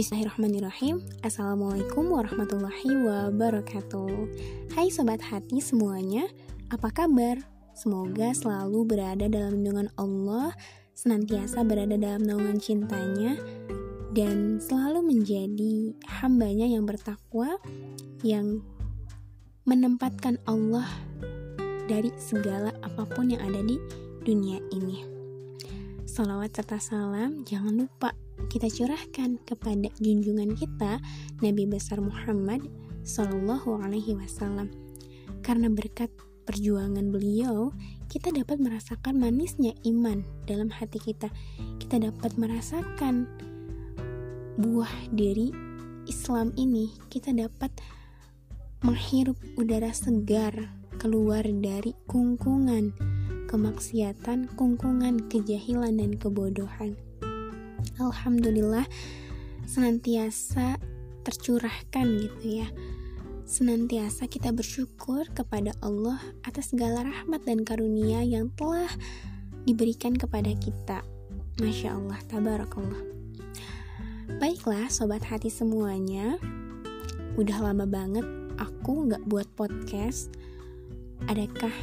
Bismillahirrahmanirrahim. 0.00 1.04
Assalamualaikum 1.20 2.08
warahmatullahi 2.08 3.04
wabarakatuh. 3.04 4.32
Hai 4.72 4.88
Sobat 4.88 5.20
Hati 5.20 5.60
semuanya 5.60 6.24
Apa 6.72 6.88
kabar? 6.88 7.36
Semoga 7.76 8.32
selalu 8.32 8.88
berada 8.88 9.28
dalam 9.28 9.60
lindungan 9.60 9.92
Allah 10.00 10.56
Senantiasa 10.96 11.68
berada 11.68 12.00
dalam 12.00 12.24
naungan 12.24 12.56
cintanya 12.56 13.36
Dan 14.16 14.56
selalu 14.56 15.04
menjadi 15.04 15.92
hambanya 16.24 16.64
yang 16.64 16.88
bertakwa 16.88 17.60
Yang 18.24 18.64
menempatkan 19.68 20.40
Allah 20.48 20.88
dari 21.92 22.08
segala 22.16 22.72
apa 22.80 23.04
pun 23.04 23.36
yang 23.36 23.44
ada 23.44 23.60
di 23.60 23.76
dunia 24.24 24.64
ini. 24.72 25.04
Salawat 26.08 26.56
serta 26.56 26.80
salam 26.80 27.44
jangan 27.44 27.84
lupa 27.84 28.16
kita 28.48 28.70
curahkan 28.70 29.36
kepada 29.44 29.92
junjungan 30.00 30.56
kita 30.56 31.02
Nabi 31.44 31.68
besar 31.68 32.00
Muhammad 32.00 32.64
Sallallahu 33.04 33.82
Alaihi 33.82 34.16
Wasallam. 34.16 34.72
Karena 35.44 35.68
berkat 35.68 36.08
perjuangan 36.48 37.12
beliau, 37.12 37.74
kita 38.08 38.32
dapat 38.34 38.58
merasakan 38.58 39.20
manisnya 39.20 39.76
iman 39.86 40.24
dalam 40.48 40.70
hati 40.70 40.98
kita. 40.98 41.28
Kita 41.78 42.00
dapat 42.00 42.34
merasakan 42.38 43.28
buah 44.58 45.10
dari 45.14 45.50
Islam 46.10 46.50
ini. 46.56 46.90
Kita 47.06 47.30
dapat 47.30 47.70
menghirup 48.82 49.36
udara 49.60 49.92
segar 49.92 50.52
keluar 50.98 51.44
dari 51.44 51.96
kungkungan 52.08 52.92
kemaksiatan, 53.50 54.46
kungkungan 54.54 55.26
kejahilan 55.26 55.98
dan 55.98 56.14
kebodohan. 56.14 56.94
Alhamdulillah 58.00 58.84
senantiasa 59.68 60.80
tercurahkan 61.22 62.06
gitu 62.18 62.64
ya. 62.64 62.68
Senantiasa 63.46 64.30
kita 64.30 64.54
bersyukur 64.54 65.26
kepada 65.34 65.74
Allah 65.82 66.22
atas 66.46 66.70
segala 66.70 67.02
rahmat 67.02 67.42
dan 67.42 67.66
karunia 67.66 68.22
yang 68.22 68.50
telah 68.54 68.90
diberikan 69.66 70.14
kepada 70.14 70.54
kita. 70.54 71.02
Masya 71.58 71.98
Allah, 71.98 72.18
Tabarakallah. 72.30 73.02
Baiklah 74.38 74.86
sobat 74.88 75.26
hati 75.26 75.50
semuanya. 75.50 76.38
Udah 77.34 77.58
lama 77.60 77.84
banget 77.84 78.24
aku 78.56 79.10
gak 79.10 79.26
buat 79.26 79.50
podcast. 79.58 80.30
Adakah 81.26 81.74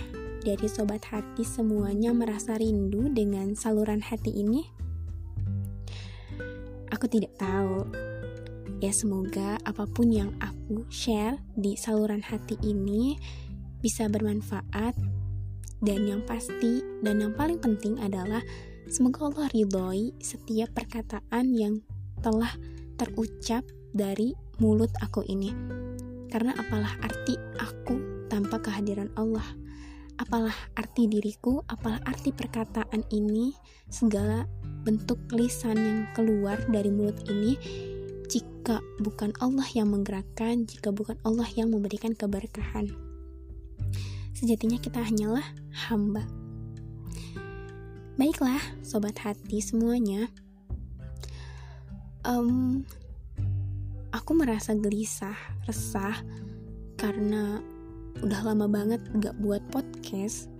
dari 0.41 0.67
sobat 0.71 1.03
hati 1.11 1.43
semuanya 1.43 2.15
merasa 2.15 2.55
rindu 2.55 3.11
dengan 3.11 3.53
saluran 3.53 3.99
hati 3.99 4.31
ini? 4.31 4.76
Aku 6.97 7.05
tidak 7.05 7.37
tahu. 7.37 7.85
Ya 8.81 8.89
semoga 8.89 9.61
apa 9.61 9.85
pun 9.85 10.09
yang 10.09 10.33
aku 10.41 10.81
share 10.89 11.37
di 11.53 11.77
saluran 11.77 12.25
hati 12.25 12.57
ini 12.65 13.13
bisa 13.85 14.09
bermanfaat 14.09 14.97
dan 15.77 16.09
yang 16.09 16.25
pasti 16.25 16.81
dan 17.05 17.21
yang 17.21 17.37
paling 17.37 17.61
penting 17.61 18.01
adalah 18.01 18.41
semoga 18.89 19.29
Allah 19.29 19.45
ridhoi 19.53 20.17
setiap 20.17 20.73
perkataan 20.73 21.53
yang 21.53 21.85
telah 22.25 22.49
terucap 22.97 23.61
dari 23.93 24.33
mulut 24.57 24.89
aku 24.97 25.21
ini. 25.29 25.53
Karena 26.33 26.57
apalah 26.57 26.97
arti 27.05 27.37
aku 27.61 28.25
tanpa 28.25 28.57
kehadiran 28.57 29.13
Allah? 29.13 29.45
Apalah 30.17 30.57
arti 30.73 31.05
diriku? 31.05 31.61
Apalah 31.69 32.01
arti 32.09 32.33
perkataan 32.33 33.05
ini? 33.13 33.53
Segala 33.85 34.49
bentuk 34.87 35.19
lisan 35.35 35.75
yang 35.75 35.99
keluar 36.15 36.55
dari 36.71 36.87
mulut 36.87 37.19
ini 37.27 37.59
jika 38.31 38.79
bukan 39.03 39.35
Allah 39.43 39.67
yang 39.75 39.91
menggerakkan, 39.91 40.63
jika 40.63 40.95
bukan 40.95 41.19
Allah 41.27 41.47
yang 41.59 41.75
memberikan 41.75 42.15
keberkahan. 42.15 42.87
Sejatinya 44.31 44.79
kita 44.79 45.03
hanyalah 45.03 45.43
hamba. 45.91 46.23
Baiklah, 48.15 48.63
sobat 48.79 49.19
hati 49.19 49.59
semuanya. 49.59 50.31
Um, 52.23 52.87
aku 54.15 54.39
merasa 54.39 54.71
gelisah, 54.71 55.35
resah 55.67 56.15
karena 56.95 57.59
udah 58.23 58.41
lama 58.47 58.71
banget 58.71 59.03
gak 59.19 59.35
buat 59.43 59.61
podcast 59.67 60.56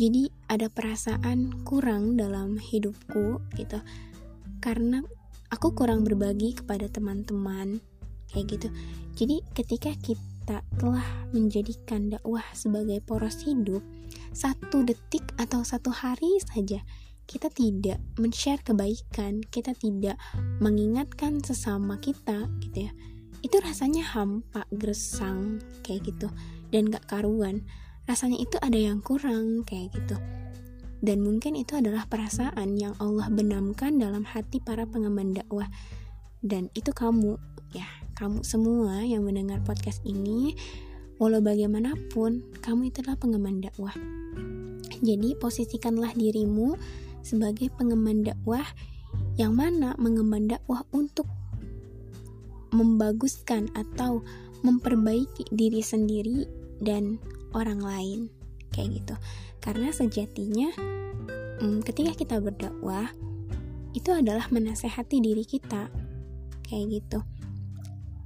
jadi 0.00 0.32
ada 0.48 0.72
perasaan 0.72 1.64
kurang 1.68 2.16
dalam 2.16 2.56
hidupku 2.56 3.44
gitu. 3.60 3.78
Karena 4.62 5.04
aku 5.52 5.76
kurang 5.76 6.08
berbagi 6.08 6.56
kepada 6.56 6.88
teman-teman 6.88 7.82
kayak 8.32 8.56
gitu. 8.56 8.68
Jadi 9.12 9.44
ketika 9.52 9.92
kita 10.00 10.64
telah 10.80 11.04
menjadikan 11.36 12.08
dakwah 12.08 12.44
sebagai 12.56 13.04
poros 13.04 13.44
hidup 13.44 13.84
satu 14.32 14.80
detik 14.80 15.22
atau 15.36 15.60
satu 15.60 15.92
hari 15.92 16.40
saja 16.40 16.80
kita 17.28 17.52
tidak 17.52 18.00
men-share 18.18 18.60
kebaikan 18.64 19.44
kita 19.52 19.76
tidak 19.76 20.16
mengingatkan 20.58 21.38
sesama 21.44 22.00
kita 22.00 22.48
gitu 22.64 22.88
ya. 22.88 22.92
Itu 23.44 23.58
rasanya 23.60 24.06
hampa 24.06 24.64
gersang 24.72 25.60
kayak 25.84 26.08
gitu. 26.08 26.32
Dan 26.72 26.88
gak 26.88 27.04
karuan 27.10 27.68
rasanya 28.06 28.38
itu 28.42 28.56
ada 28.58 28.78
yang 28.78 28.98
kurang 29.02 29.62
kayak 29.66 29.94
gitu. 29.94 30.16
Dan 31.02 31.26
mungkin 31.26 31.58
itu 31.58 31.74
adalah 31.74 32.06
perasaan 32.06 32.78
yang 32.78 32.94
Allah 33.02 33.26
benamkan 33.26 33.98
dalam 33.98 34.22
hati 34.22 34.62
para 34.62 34.86
pengemban 34.86 35.34
dakwah. 35.34 35.66
Dan 36.42 36.70
itu 36.78 36.94
kamu 36.94 37.38
ya 37.74 37.86
kamu 38.14 38.46
semua 38.46 39.02
yang 39.02 39.26
mendengar 39.26 39.58
podcast 39.66 40.04
ini 40.06 40.54
walau 41.18 41.42
bagaimanapun 41.42 42.42
kamu 42.62 42.94
itu 42.94 43.02
adalah 43.02 43.18
pengemban 43.18 43.58
dakwah. 43.62 43.94
Jadi 45.02 45.34
posisikanlah 45.34 46.14
dirimu 46.14 46.78
sebagai 47.26 47.70
pengemban 47.74 48.22
dakwah 48.22 48.62
yang 49.34 49.58
mana 49.58 49.98
mengemban 49.98 50.46
dakwah 50.46 50.86
untuk 50.94 51.26
membaguskan 52.72 53.68
atau 53.74 54.22
memperbaiki 54.62 55.50
diri 55.50 55.82
sendiri 55.82 56.46
dan 56.78 57.18
orang 57.52 57.80
lain. 57.80 58.20
Kayak 58.72 59.02
gitu. 59.02 59.14
Karena 59.62 59.88
sejatinya 59.92 60.72
hmm, 61.60 61.84
ketika 61.84 62.12
kita 62.16 62.36
berdakwah 62.40 63.12
itu 63.92 64.10
adalah 64.12 64.48
menasehati 64.48 65.20
diri 65.20 65.44
kita. 65.44 65.92
Kayak 66.66 66.86
gitu. 67.00 67.20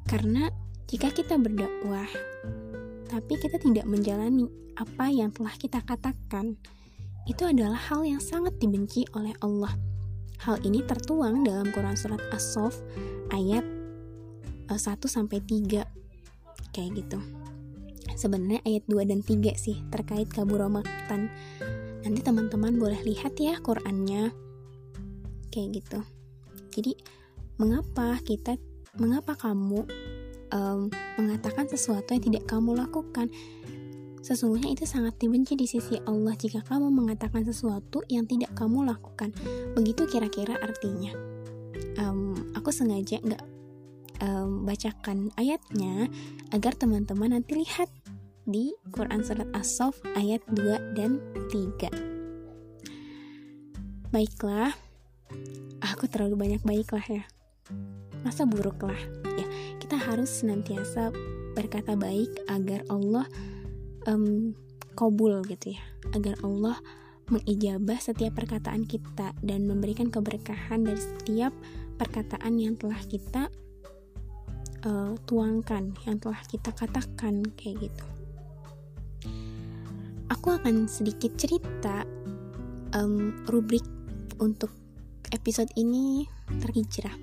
Karena 0.06 0.50
jika 0.86 1.10
kita 1.10 1.34
berdakwah 1.36 2.06
tapi 3.06 3.38
kita 3.38 3.58
tidak 3.62 3.86
menjalani 3.86 4.50
apa 4.78 5.08
yang 5.10 5.30
telah 5.30 5.54
kita 5.54 5.78
katakan 5.82 6.58
itu 7.26 7.42
adalah 7.42 7.78
hal 7.78 8.06
yang 8.06 8.22
sangat 8.22 8.54
dibenci 8.62 9.02
oleh 9.14 9.34
Allah. 9.42 9.74
Hal 10.46 10.62
ini 10.62 10.84
tertuang 10.84 11.42
dalam 11.42 11.74
Quran 11.74 11.98
surat 11.98 12.22
As-Sof 12.30 12.78
ayat 13.34 13.66
1 14.70 14.78
eh, 14.78 15.10
sampai 15.10 15.38
3 15.42 15.82
kayak 16.74 16.90
gitu 17.02 17.18
sebenarnya 18.16 18.64
ayat 18.64 18.84
2 18.88 19.06
dan 19.06 19.20
3 19.20 19.54
sih 19.54 19.84
terkait 19.92 20.26
kaburomaktan 20.32 21.28
nanti 22.06 22.20
teman-teman 22.22 22.78
boleh 22.78 23.00
lihat 23.02 23.36
ya 23.36 23.58
Qurannya. 23.60 24.30
Kayak 25.50 25.68
gitu. 25.82 26.00
Jadi 26.76 26.92
mengapa 27.56 28.20
kita 28.22 28.60
mengapa 28.96 29.36
kamu 29.36 29.84
um, 30.52 30.88
mengatakan 31.18 31.66
sesuatu 31.66 32.14
yang 32.14 32.24
tidak 32.24 32.44
kamu 32.48 32.78
lakukan? 32.78 33.28
Sesungguhnya 34.26 34.74
itu 34.74 34.82
sangat 34.86 35.22
dibenci 35.22 35.54
di 35.54 35.70
sisi 35.70 36.02
Allah 36.02 36.34
jika 36.34 36.58
kamu 36.66 36.90
mengatakan 36.90 37.46
sesuatu 37.46 38.02
yang 38.10 38.26
tidak 38.26 38.50
kamu 38.58 38.82
lakukan. 38.82 39.30
Begitu 39.78 40.06
kira-kira 40.10 40.58
artinya. 40.58 41.14
Um, 41.96 42.34
aku 42.58 42.74
sengaja 42.74 43.22
nggak 43.22 43.42
um, 44.22 44.66
bacakan 44.66 45.30
ayatnya 45.38 46.10
agar 46.50 46.74
teman-teman 46.74 47.38
nanti 47.38 47.54
lihat 47.58 47.88
di 48.46 48.70
Quran 48.94 49.26
Surat 49.26 49.50
As-Sof 49.50 49.98
ayat 50.14 50.38
2 50.54 50.94
dan 50.94 51.18
3 51.50 51.90
Baiklah, 54.14 54.70
aku 55.82 56.06
terlalu 56.06 56.38
banyak 56.38 56.62
baiklah 56.62 57.02
ya. 57.10 57.26
Masa 58.22 58.46
buruk 58.46 58.86
lah 58.86 58.96
ya 59.36 59.46
Kita 59.82 59.98
harus 59.98 60.30
senantiasa 60.30 61.10
berkata 61.58 61.98
baik 61.98 62.46
agar 62.46 62.86
Allah 62.86 63.26
um, 64.06 64.54
kobul 64.94 65.42
gitu 65.50 65.74
ya. 65.74 65.82
Agar 66.14 66.38
Allah 66.46 66.78
mengijabah 67.26 67.98
setiap 67.98 68.38
perkataan 68.38 68.86
kita 68.86 69.34
dan 69.42 69.66
memberikan 69.66 70.06
keberkahan 70.06 70.86
dari 70.86 71.02
setiap 71.02 71.50
perkataan 71.98 72.62
yang 72.62 72.78
telah 72.78 73.02
kita 73.10 73.50
uh, 74.86 75.18
tuangkan, 75.26 75.98
yang 76.06 76.22
telah 76.22 76.38
kita 76.46 76.70
katakan 76.70 77.42
kayak 77.58 77.90
gitu 77.90 78.15
aku 80.30 80.54
akan 80.54 80.90
sedikit 80.90 81.34
cerita 81.38 82.02
um, 82.94 83.44
rubrik 83.46 83.84
untuk 84.42 84.70
episode 85.32 85.70
ini 85.74 86.26
terhijrah. 86.62 87.14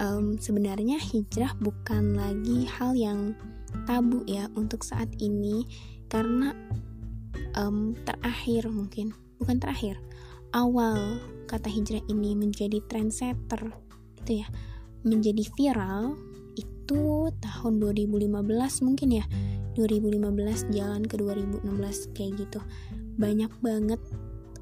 um, 0.00 0.36
sebenarnya 0.40 0.98
hijrah 0.98 1.54
bukan 1.62 2.16
lagi 2.16 2.66
hal 2.66 2.96
yang 2.96 3.36
tabu 3.84 4.24
ya 4.26 4.48
untuk 4.58 4.82
saat 4.82 5.08
ini 5.20 5.64
karena 6.10 6.52
um, 7.56 7.96
terakhir 8.04 8.68
mungkin 8.68 9.16
bukan 9.40 9.58
terakhir 9.62 9.96
awal 10.52 11.20
kata 11.48 11.68
hijrah 11.68 12.04
ini 12.08 12.36
menjadi 12.36 12.80
trendsetter 12.88 13.72
itu 14.22 14.44
ya 14.44 14.46
menjadi 15.02 15.42
viral 15.56 16.14
itu 16.54 17.32
tahun 17.40 17.72
2015 17.80 18.86
mungkin 18.86 19.08
ya 19.22 19.24
2015 19.74 20.72
jalan 20.72 21.02
ke 21.06 21.14
2016 21.18 22.16
kayak 22.16 22.32
gitu. 22.46 22.60
Banyak 23.16 23.52
banget 23.60 24.00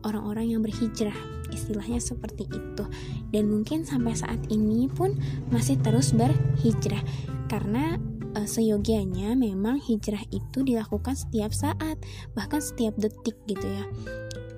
orang-orang 0.04 0.56
yang 0.56 0.60
berhijrah 0.64 1.16
istilahnya 1.52 2.00
seperti 2.00 2.48
itu. 2.48 2.84
Dan 3.30 3.50
mungkin 3.50 3.84
sampai 3.84 4.16
saat 4.16 4.40
ini 4.48 4.88
pun 4.88 5.16
masih 5.52 5.76
terus 5.82 6.14
berhijrah 6.16 7.02
karena 7.50 7.98
e, 8.34 8.46
seyogianya 8.46 9.34
memang 9.34 9.82
hijrah 9.82 10.22
itu 10.30 10.62
dilakukan 10.62 11.18
setiap 11.18 11.50
saat 11.52 11.98
bahkan 12.32 12.62
setiap 12.62 12.96
detik 12.96 13.36
gitu 13.50 13.66
ya. 13.66 13.84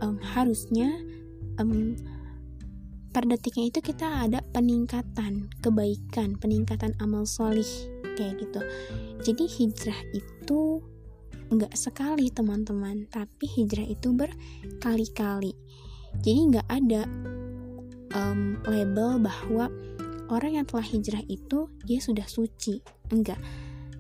Um, 0.03 0.19
harusnya 0.19 0.99
um, 1.63 1.95
per 3.13 3.29
detiknya 3.29 3.69
itu 3.69 3.81
kita 3.85 4.25
ada 4.25 4.41
peningkatan 4.57 5.53
kebaikan 5.61 6.41
peningkatan 6.41 6.97
amal 6.97 7.29
solih 7.29 7.92
kayak 8.15 8.43
gitu. 8.43 8.61
Jadi 9.23 9.45
hijrah 9.49 10.01
itu 10.13 10.61
nggak 11.53 11.75
sekali 11.77 12.33
teman-teman. 12.33 13.07
Tapi 13.09 13.45
hijrah 13.47 13.87
itu 13.87 14.13
berkali-kali. 14.13 15.53
Jadi 16.21 16.41
nggak 16.53 16.69
ada 16.69 17.03
um, 18.17 18.61
label 18.69 19.21
bahwa 19.21 19.73
orang 20.33 20.61
yang 20.61 20.67
telah 20.69 20.85
hijrah 20.85 21.25
itu 21.29 21.69
dia 21.85 22.01
sudah 22.01 22.25
suci. 22.29 22.81
Enggak 23.13 23.41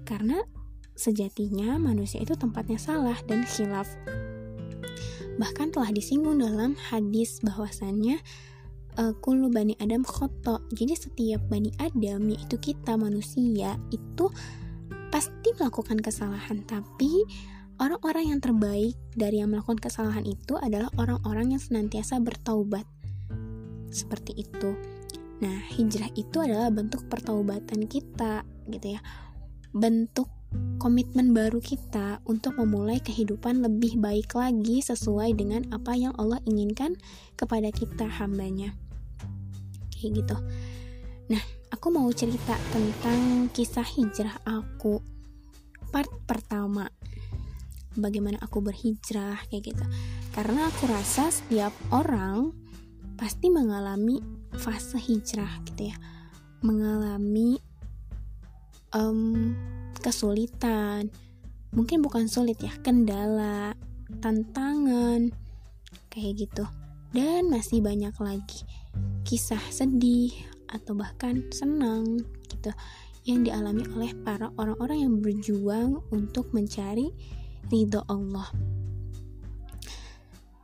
karena 0.08 0.44
sejatinya 0.92 1.80
manusia 1.80 2.20
itu 2.20 2.36
tempatnya 2.36 2.76
salah 2.76 3.16
dan 3.24 3.48
khilaf. 3.48 3.88
Bahkan 5.40 5.72
telah 5.72 5.88
disinggung 5.88 6.44
dalam 6.44 6.76
hadis 6.92 7.40
bahwasannya 7.40 8.20
uh, 8.98 9.14
kullu 9.20 9.48
bani 9.52 9.76
adam 9.80 10.02
khoto 10.02 10.64
jadi 10.74 10.96
setiap 10.96 11.40
bani 11.48 11.72
adam 11.80 12.28
yaitu 12.28 12.56
kita 12.60 12.96
manusia 12.96 13.76
itu 13.92 14.28
pasti 15.12 15.52
melakukan 15.60 16.00
kesalahan, 16.00 16.64
tapi 16.64 17.28
orang-orang 17.76 18.32
yang 18.32 18.40
terbaik 18.40 18.96
dari 19.12 19.44
yang 19.44 19.52
melakukan 19.52 19.76
kesalahan 19.76 20.24
itu 20.24 20.56
adalah 20.56 20.88
orang-orang 20.96 21.52
yang 21.52 21.60
senantiasa 21.60 22.16
bertaubat. 22.16 22.88
Seperti 23.92 24.32
itu. 24.40 24.72
Nah, 25.44 25.58
hijrah 25.76 26.08
itu 26.16 26.40
adalah 26.40 26.72
bentuk 26.72 27.04
pertaubatan 27.12 27.84
kita, 27.84 28.40
gitu 28.72 28.96
ya. 28.96 29.04
Bentuk 29.76 30.32
komitmen 30.82 31.30
baru 31.30 31.62
kita 31.62 32.18
untuk 32.26 32.58
memulai 32.58 32.98
kehidupan 32.98 33.62
lebih 33.62 34.02
baik 34.02 34.34
lagi 34.34 34.82
sesuai 34.82 35.38
dengan 35.38 35.62
apa 35.70 35.94
yang 35.94 36.10
Allah 36.18 36.42
inginkan 36.42 36.98
kepada 37.38 37.70
kita 37.70 38.10
hambanya. 38.10 38.74
Kayak 39.94 40.26
gitu. 40.26 40.36
Nah, 41.30 41.42
aku 41.70 41.88
mau 41.94 42.10
cerita 42.10 42.58
tentang 42.74 43.48
kisah 43.54 43.86
hijrah 43.86 44.42
aku 44.42 45.00
part 45.92 46.08
pertama 46.24 46.88
bagaimana 47.96 48.40
aku 48.40 48.64
berhijrah 48.64 49.36
kayak 49.52 49.72
gitu 49.76 49.84
karena 50.32 50.72
aku 50.72 50.88
rasa 50.88 51.28
setiap 51.28 51.76
orang 51.92 52.56
pasti 53.20 53.52
mengalami 53.52 54.16
fase 54.56 54.96
hijrah 54.96 55.60
gitu 55.68 55.92
ya 55.92 55.96
mengalami 56.64 57.60
um, 58.96 59.52
kesulitan. 60.02 61.08
Mungkin 61.72 62.02
bukan 62.02 62.26
sulit 62.28 62.58
ya 62.60 62.74
kendala 62.82 63.72
tantangan 64.20 65.32
kayak 66.10 66.44
gitu. 66.44 66.66
Dan 67.14 67.48
masih 67.48 67.80
banyak 67.80 68.12
lagi 68.18 68.66
kisah 69.22 69.62
sedih 69.72 70.32
atau 70.68 70.96
bahkan 70.96 71.44
senang 71.52 72.20
gitu 72.48 72.72
yang 73.22 73.46
dialami 73.46 73.86
oleh 73.94 74.10
para 74.26 74.50
orang-orang 74.58 75.06
yang 75.06 75.14
berjuang 75.22 76.02
untuk 76.10 76.50
mencari 76.50 77.14
ridho 77.70 78.02
Allah. 78.10 78.50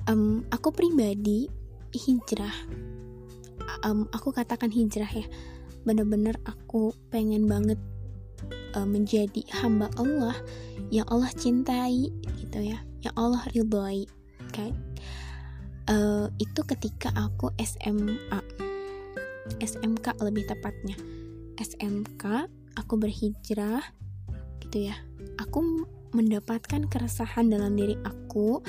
Um, 0.08 0.43
aku 0.50 0.73
pribadi 0.73 1.46
hijrah, 1.93 2.56
um, 3.84 4.08
aku 4.11 4.32
katakan 4.32 4.73
hijrah 4.73 5.08
ya, 5.08 5.29
bener-bener 5.84 6.41
aku 6.49 6.96
pengen 7.12 7.44
banget 7.44 7.76
menjadi 8.85 9.43
hamba 9.63 9.89
Allah 9.97 10.37
yang 10.93 11.07
Allah 11.09 11.31
cintai 11.33 12.13
gitu 12.39 12.59
ya, 12.61 12.79
yang 13.03 13.15
Allah 13.17 13.43
ridhoi, 13.51 14.07
kayak 14.53 14.77
uh, 15.89 16.29
itu 16.39 16.61
ketika 16.67 17.11
aku 17.17 17.51
SMA 17.59 18.41
SMK 19.57 20.21
lebih 20.21 20.45
tepatnya. 20.45 20.95
SMK 21.57 22.47
aku 22.77 22.95
berhijrah 23.01 23.83
gitu 24.63 24.93
ya. 24.93 24.97
Aku 25.41 25.89
mendapatkan 26.13 26.87
keresahan 26.87 27.49
dalam 27.49 27.75
diri 27.75 27.97
aku. 28.05 28.61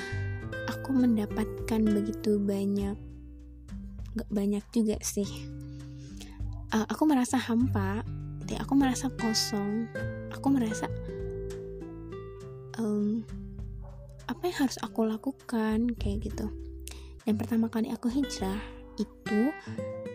Aku 0.66 0.90
mendapatkan 0.90 1.80
begitu 1.84 2.40
banyak 2.40 2.96
banyak 4.32 4.64
juga 4.74 4.98
sih. 5.04 5.28
Uh, 6.70 6.86
aku 6.86 7.06
merasa 7.06 7.38
hampa 7.38 8.02
ya. 8.56 8.58
aku 8.66 8.74
merasa 8.74 9.06
kosong. 9.14 9.86
Aku 10.34 10.46
merasa 10.50 10.90
um, 12.80 13.22
apa 14.26 14.42
yang 14.46 14.56
harus 14.66 14.78
aku 14.82 15.06
lakukan 15.06 15.94
kayak 15.98 16.30
gitu. 16.30 16.46
Dan 17.26 17.36
pertama 17.36 17.68
kali 17.68 17.92
aku 17.92 18.08
hijrah 18.08 18.58
itu 18.98 19.40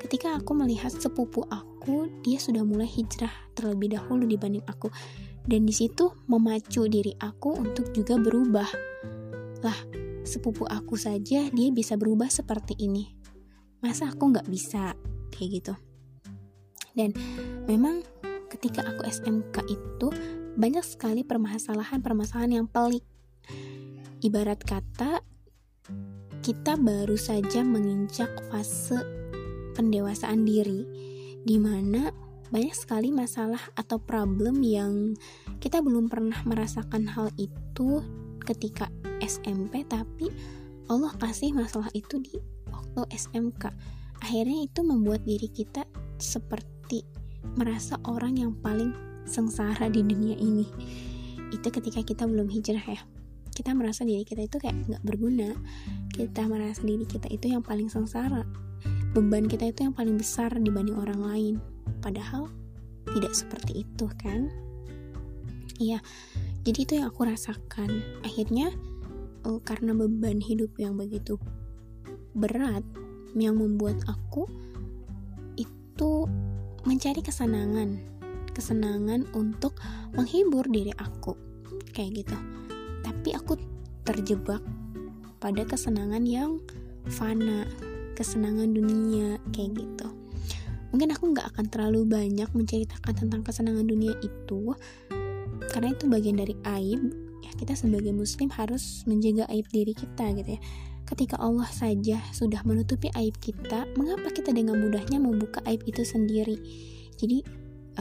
ketika 0.03 0.37
aku 0.37 0.53
melihat 0.53 0.93
sepupu 0.93 1.45
aku 1.49 2.11
dia 2.21 2.37
sudah 2.37 2.61
mulai 2.61 2.89
hijrah 2.89 3.31
terlebih 3.53 3.95
dahulu 3.95 4.25
dibanding 4.25 4.65
aku. 4.67 4.89
Dan 5.45 5.69
di 5.69 5.73
situ 5.73 6.09
memacu 6.25 6.89
diri 6.89 7.13
aku 7.21 7.53
untuk 7.53 7.93
juga 7.93 8.17
berubah. 8.17 8.69
Lah 9.61 9.77
sepupu 10.25 10.65
aku 10.65 10.97
saja 10.97 11.45
dia 11.53 11.67
bisa 11.69 11.93
berubah 11.95 12.27
seperti 12.27 12.73
ini. 12.81 13.13
Masa 13.85 14.09
aku 14.09 14.33
nggak 14.33 14.49
bisa? 14.49 14.97
Kayak 15.29 15.49
gitu. 15.61 15.73
Dan 16.95 17.11
memang 17.67 18.01
ketika 18.55 18.87
aku 18.87 19.03
SMK 19.03 19.67
itu 19.67 20.07
banyak 20.55 20.87
sekali 20.87 21.27
permasalahan-permasalahan 21.27 22.63
yang 22.63 22.67
pelik. 22.71 23.03
Ibarat 24.23 24.63
kata 24.63 25.19
kita 26.39 26.79
baru 26.79 27.19
saja 27.19 27.67
menginjak 27.67 28.31
fase 28.47 28.95
pendewasaan 29.75 30.47
diri 30.47 30.87
di 31.43 31.59
mana 31.59 32.15
banyak 32.47 32.71
sekali 32.71 33.11
masalah 33.11 33.59
atau 33.75 33.99
problem 33.99 34.63
yang 34.63 35.19
kita 35.59 35.83
belum 35.83 36.07
pernah 36.07 36.39
merasakan 36.47 37.11
hal 37.11 37.27
itu 37.35 37.99
ketika 38.47 38.87
SMP 39.19 39.83
tapi 39.83 40.31
Allah 40.87 41.11
kasih 41.19 41.51
masalah 41.51 41.91
itu 41.91 42.21
di 42.23 42.39
waktu 42.71 43.03
SMK 43.11 43.63
akhirnya 44.23 44.69
itu 44.69 44.79
membuat 44.85 45.25
diri 45.27 45.49
kita 45.51 45.83
seperti 46.21 47.14
merasa 47.53 48.01
orang 48.09 48.41
yang 48.41 48.51
paling 48.57 48.91
sengsara 49.29 49.89
di 49.93 50.01
dunia 50.01 50.33
ini. 50.37 50.65
Itu 51.53 51.69
ketika 51.69 52.01
kita 52.01 52.25
belum 52.25 52.49
hijrah 52.49 52.81
ya. 52.81 53.01
Kita 53.55 53.71
merasa 53.71 54.03
diri 54.03 54.27
kita 54.27 54.43
itu 54.43 54.57
kayak 54.59 54.75
nggak 54.89 55.03
berguna. 55.05 55.55
Kita 56.11 56.43
merasa 56.49 56.83
diri 56.83 57.07
kita 57.07 57.29
itu 57.31 57.53
yang 57.53 57.61
paling 57.61 57.87
sengsara. 57.87 58.43
Beban 59.15 59.47
kita 59.47 59.71
itu 59.71 59.87
yang 59.87 59.95
paling 59.95 60.19
besar 60.19 60.51
dibanding 60.51 60.99
orang 60.99 61.21
lain. 61.23 61.55
Padahal 62.03 62.51
tidak 63.15 63.31
seperti 63.31 63.87
itu 63.87 64.05
kan? 64.19 64.51
Iya. 65.79 66.03
Jadi 66.65 66.79
itu 66.83 66.91
yang 66.99 67.07
aku 67.07 67.29
rasakan. 67.29 68.03
Akhirnya 68.27 68.73
uh, 69.45 69.61
karena 69.61 69.93
beban 69.93 70.41
hidup 70.41 70.75
yang 70.81 70.97
begitu 70.97 71.37
berat 72.35 72.83
yang 73.37 73.55
membuat 73.55 73.95
aku 74.09 74.43
itu 75.55 76.27
mencari 76.85 77.19
kesenangan. 77.19 77.97
Kesenangan 78.53 79.27
untuk 79.35 79.75
menghibur 80.13 80.63
diri 80.69 80.93
aku. 80.95 81.35
Kayak 81.91 82.23
gitu. 82.23 82.37
Tapi 83.01 83.29
aku 83.35 83.59
terjebak 84.05 84.61
pada 85.41 85.65
kesenangan 85.65 86.23
yang 86.23 86.61
fana. 87.09 87.67
Kesenangan 88.15 88.71
dunia. 88.71 89.41
Kayak 89.51 89.83
gitu. 89.83 90.07
Mungkin 90.93 91.11
aku 91.11 91.35
nggak 91.35 91.51
akan 91.51 91.65
terlalu 91.67 92.07
banyak 92.07 92.47
menceritakan 92.55 93.13
tentang 93.27 93.41
kesenangan 93.43 93.83
dunia 93.83 94.15
itu. 94.23 94.71
Karena 95.73 95.91
itu 95.91 96.07
bagian 96.07 96.39
dari 96.39 96.55
aib. 96.63 97.01
Ya 97.43 97.51
kita 97.57 97.75
sebagai 97.75 98.15
muslim 98.15 98.47
harus 98.53 99.03
menjaga 99.03 99.49
aib 99.51 99.67
diri 99.73 99.91
kita 99.91 100.31
gitu 100.37 100.55
ya 100.55 100.61
ketika 101.05 101.37
Allah 101.37 101.69
saja 101.69 102.19
sudah 102.33 102.65
menutupi 102.65 103.13
aib 103.13 103.37
kita 103.37 103.85
mengapa 103.93 104.33
kita 104.33 104.49
dengan 104.49 104.81
mudahnya 104.81 105.21
membuka 105.21 105.61
aib 105.69 105.85
itu 105.85 106.01
sendiri? 106.01 106.57
Jadi 107.15 107.45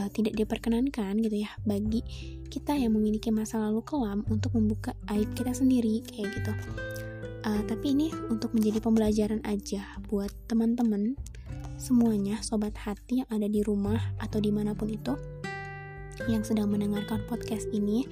uh, 0.01 0.09
tidak 0.11 0.35
diperkenankan 0.35 1.21
gitu 1.21 1.45
ya 1.45 1.51
bagi 1.63 2.01
kita 2.49 2.75
yang 2.75 2.97
memiliki 2.97 3.29
masa 3.29 3.61
lalu 3.61 3.81
kelam 3.85 4.25
untuk 4.27 4.53
membuka 4.57 4.97
aib 5.13 5.31
kita 5.37 5.53
sendiri 5.53 6.01
kayak 6.09 6.33
gitu. 6.35 6.53
Uh, 7.45 7.61
tapi 7.69 7.93
ini 7.93 8.09
untuk 8.33 8.57
menjadi 8.57 8.81
pembelajaran 8.81 9.41
aja 9.45 9.85
buat 10.09 10.33
teman-teman 10.49 11.13
semuanya 11.77 12.41
sobat 12.41 12.73
hati 12.73 13.21
yang 13.21 13.29
ada 13.29 13.45
di 13.45 13.61
rumah 13.61 13.99
atau 14.17 14.41
di 14.41 14.49
mana 14.49 14.73
pun 14.73 14.89
itu 14.89 15.13
yang 16.25 16.41
sedang 16.41 16.71
mendengarkan 16.71 17.21
podcast 17.27 17.69
ini. 17.75 18.07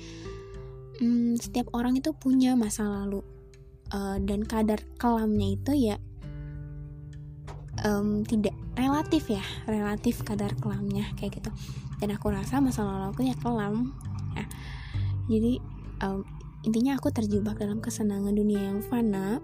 Hmm, 1.02 1.34
setiap 1.42 1.74
orang 1.74 1.98
itu 1.98 2.14
punya 2.14 2.54
masa 2.54 2.86
lalu 2.86 3.26
uh, 3.94 4.18
dan 4.20 4.44
kadar 4.44 4.82
kelamnya 4.98 5.56
itu 5.56 5.72
ya 5.94 5.98
um, 7.86 8.26
tidak 8.26 8.54
relatif 8.74 9.30
ya 9.30 9.44
relatif 9.70 10.26
kadar 10.26 10.54
kelamnya 10.58 11.06
kayak 11.18 11.40
gitu. 11.42 11.52
Dan 12.02 12.12
aku 12.14 12.34
rasa 12.34 12.60
masa 12.60 12.84
lalu 12.84 13.14
aku 13.14 13.22
ya 13.24 13.36
kelam. 13.40 13.94
Ya. 14.34 14.46
jadi 15.30 15.62
um, 16.02 16.26
intinya 16.66 16.98
aku 16.98 17.14
terjebak 17.14 17.62
dalam 17.62 17.80
kesenangan 17.80 18.34
dunia 18.34 18.74
yang 18.74 18.82
fana. 18.82 19.38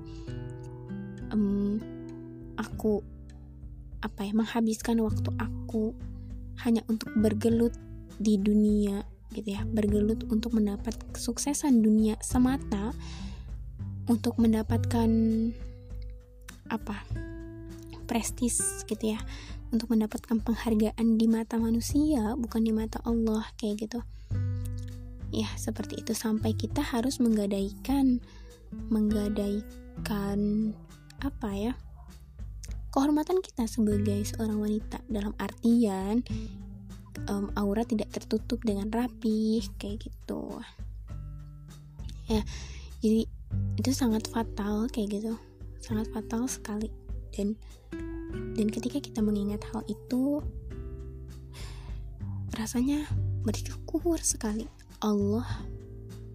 Um, 1.30 1.78
aku 2.58 3.06
apa 4.02 4.26
ya 4.26 4.34
menghabiskan 4.34 4.98
waktu 5.04 5.30
aku 5.38 5.94
hanya 6.66 6.82
untuk 6.90 7.14
bergelut 7.16 7.78
di 8.18 8.36
dunia 8.42 9.06
gitu 9.32 9.56
ya. 9.56 9.62
Bergelut 9.64 10.26
untuk 10.28 10.58
mendapat 10.58 10.98
kesuksesan 11.14 11.86
dunia 11.86 12.18
semata 12.20 12.92
untuk 14.10 14.42
mendapatkan 14.42 15.10
apa? 16.68 17.06
Prestis 18.10 18.82
gitu 18.90 19.14
ya. 19.14 19.22
Untuk 19.70 19.94
mendapatkan 19.94 20.42
penghargaan 20.42 21.22
di 21.22 21.30
mata 21.30 21.62
manusia 21.62 22.34
bukan 22.34 22.66
di 22.66 22.74
mata 22.74 22.98
Allah 23.06 23.46
kayak 23.62 23.86
gitu. 23.86 24.02
Ya 25.30 25.46
seperti 25.62 26.02
itu. 26.02 26.18
Sampai 26.18 26.58
kita 26.58 26.82
harus 26.82 27.22
menggadaikan 27.22 28.18
menggadaikan 28.90 30.74
apa 31.22 31.50
ya? 31.54 31.74
Kehormatan 32.90 33.46
kita 33.46 33.70
sebagai 33.70 34.26
seorang 34.26 34.58
wanita. 34.58 35.06
Dalam 35.06 35.38
artian 35.38 36.26
um, 37.30 37.54
aura 37.54 37.86
tidak 37.86 38.10
tertutup 38.10 38.58
dengan 38.66 38.90
rapi 38.90 39.62
kayak 39.78 40.10
gitu. 40.10 40.58
Ya 42.26 42.42
jadi 43.06 43.30
itu 43.80 43.96
sangat 43.96 44.28
fatal 44.28 44.92
kayak 44.92 45.24
gitu. 45.24 45.40
Sangat 45.80 46.12
fatal 46.12 46.52
sekali. 46.52 46.92
Dan 47.32 47.56
dan 48.60 48.68
ketika 48.68 49.00
kita 49.00 49.24
mengingat 49.24 49.64
hal 49.72 49.88
itu 49.88 50.44
rasanya 52.60 53.08
bersyukur 53.48 54.20
sekali. 54.20 54.68
Allah 55.00 55.48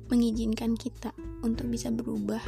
mengizinkan 0.09 0.73
kita 0.73 1.13
untuk 1.45 1.69
bisa 1.69 1.93
berubah. 1.93 2.41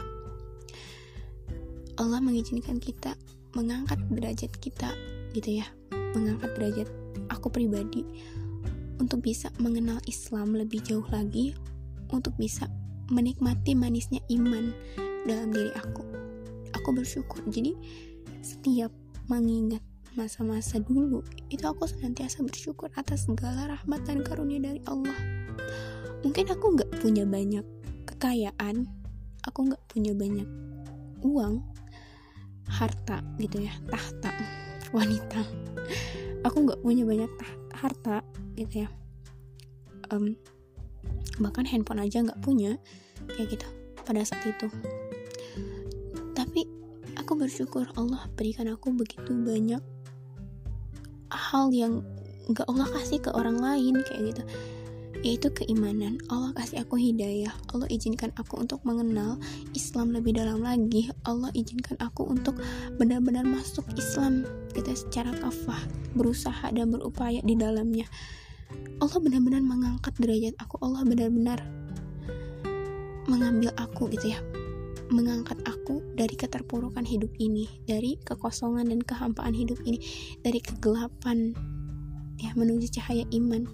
Allah 2.01 2.21
mengizinkan 2.25 2.81
kita 2.81 3.21
mengangkat 3.53 4.01
derajat 4.09 4.49
kita 4.65 4.97
gitu 5.37 5.61
ya. 5.61 5.69
Mengangkat 6.17 6.57
derajat 6.57 6.89
aku 7.29 7.53
pribadi 7.53 8.01
untuk 8.97 9.21
bisa 9.21 9.53
mengenal 9.61 10.01
Islam 10.09 10.57
lebih 10.57 10.81
jauh 10.81 11.05
lagi 11.13 11.53
untuk 12.09 12.33
bisa 12.41 12.65
menikmati 13.13 13.75
manisnya 13.75 14.21
iman 14.33 14.75
dalam 15.27 15.51
diri 15.53 15.71
aku. 15.75 16.03
Aku 16.75 16.89
bersyukur. 16.95 17.43
Jadi 17.51 17.75
setiap 18.43 18.91
mengingat 19.27 19.83
masa-masa 20.17 20.81
dulu 20.81 21.21
itu 21.53 21.63
aku 21.67 21.85
senantiasa 21.85 22.41
bersyukur 22.41 22.89
atas 22.97 23.29
segala 23.29 23.69
rahmat 23.69 24.01
dan 24.07 24.25
karunia 24.25 24.63
dari 24.63 24.81
Allah. 24.89 25.17
Mungkin 26.25 26.47
aku 26.51 26.79
nggak 26.79 26.91
punya 27.05 27.29
banyak 27.29 27.65
kekayaan 28.07 28.89
aku 29.47 29.71
nggak 29.71 29.85
punya 29.87 30.13
banyak 30.13 30.49
uang 31.23 31.63
harta 32.67 33.23
gitu 33.39 33.63
ya 33.63 33.73
tahta 33.87 34.35
wanita. 34.91 35.41
Aku 36.43 36.63
nggak 36.67 36.83
punya 36.83 37.03
banyak 37.07 37.31
tahta, 37.39 37.75
harta 37.75 38.17
gitu 38.59 38.87
ya. 38.87 38.89
Um, 40.11 40.39
bahkan 41.43 41.67
handphone 41.69 42.03
aja 42.03 42.23
nggak 42.23 42.41
punya 42.41 42.79
kayak 43.37 43.59
gitu 43.59 43.67
pada 44.07 44.23
saat 44.23 44.45
itu 44.47 44.67
tapi 46.37 46.69
aku 47.19 47.35
bersyukur 47.35 47.89
Allah 47.99 48.29
berikan 48.39 48.71
aku 48.71 48.93
begitu 48.95 49.33
banyak 49.35 49.83
hal 51.33 51.75
yang 51.75 52.07
nggak 52.47 52.67
Allah 52.71 52.87
kasih 52.95 53.19
ke 53.19 53.31
orang 53.35 53.59
lain 53.59 53.99
kayak 54.07 54.35
gitu 54.35 54.43
yaitu 55.25 55.49
keimanan. 55.51 56.21
Allah 56.29 56.53
kasih 56.55 56.87
aku 56.87 57.01
hidayah. 57.01 57.51
Allah 57.75 57.89
izinkan 57.89 58.31
aku 58.37 58.61
untuk 58.61 58.79
mengenal 58.85 59.41
Islam 59.73 60.13
lebih 60.13 60.37
dalam 60.37 60.61
lagi. 60.61 61.09
Allah 61.25 61.51
izinkan 61.57 61.97
aku 61.99 62.27
untuk 62.27 62.55
benar-benar 63.01 63.43
masuk 63.43 63.87
Islam 63.97 64.45
kita 64.71 64.93
secara 64.95 65.33
kafah, 65.35 65.81
berusaha 66.15 66.71
dan 66.71 66.93
berupaya 66.93 67.41
di 67.43 67.57
dalamnya. 67.57 68.07
Allah 69.03 69.19
benar-benar 69.21 69.63
mengangkat 69.63 70.15
derajat 70.17 70.55
aku. 70.59 70.81
Allah 70.81 71.03
benar-benar 71.05 71.61
mengambil 73.27 73.71
aku 73.77 74.09
gitu 74.13 74.33
ya. 74.33 74.41
Mengangkat 75.13 75.63
aku 75.69 76.03
dari 76.19 76.35
keterpurukan 76.35 77.07
hidup 77.07 77.31
ini, 77.39 77.71
dari 77.87 78.19
kekosongan 78.27 78.91
dan 78.91 79.01
kehampaan 79.07 79.55
hidup 79.55 79.79
ini, 79.87 80.03
dari 80.43 80.59
kegelapan 80.59 81.55
ya 82.37 82.53
menuju 82.53 83.01
cahaya 83.01 83.25
iman 83.33 83.65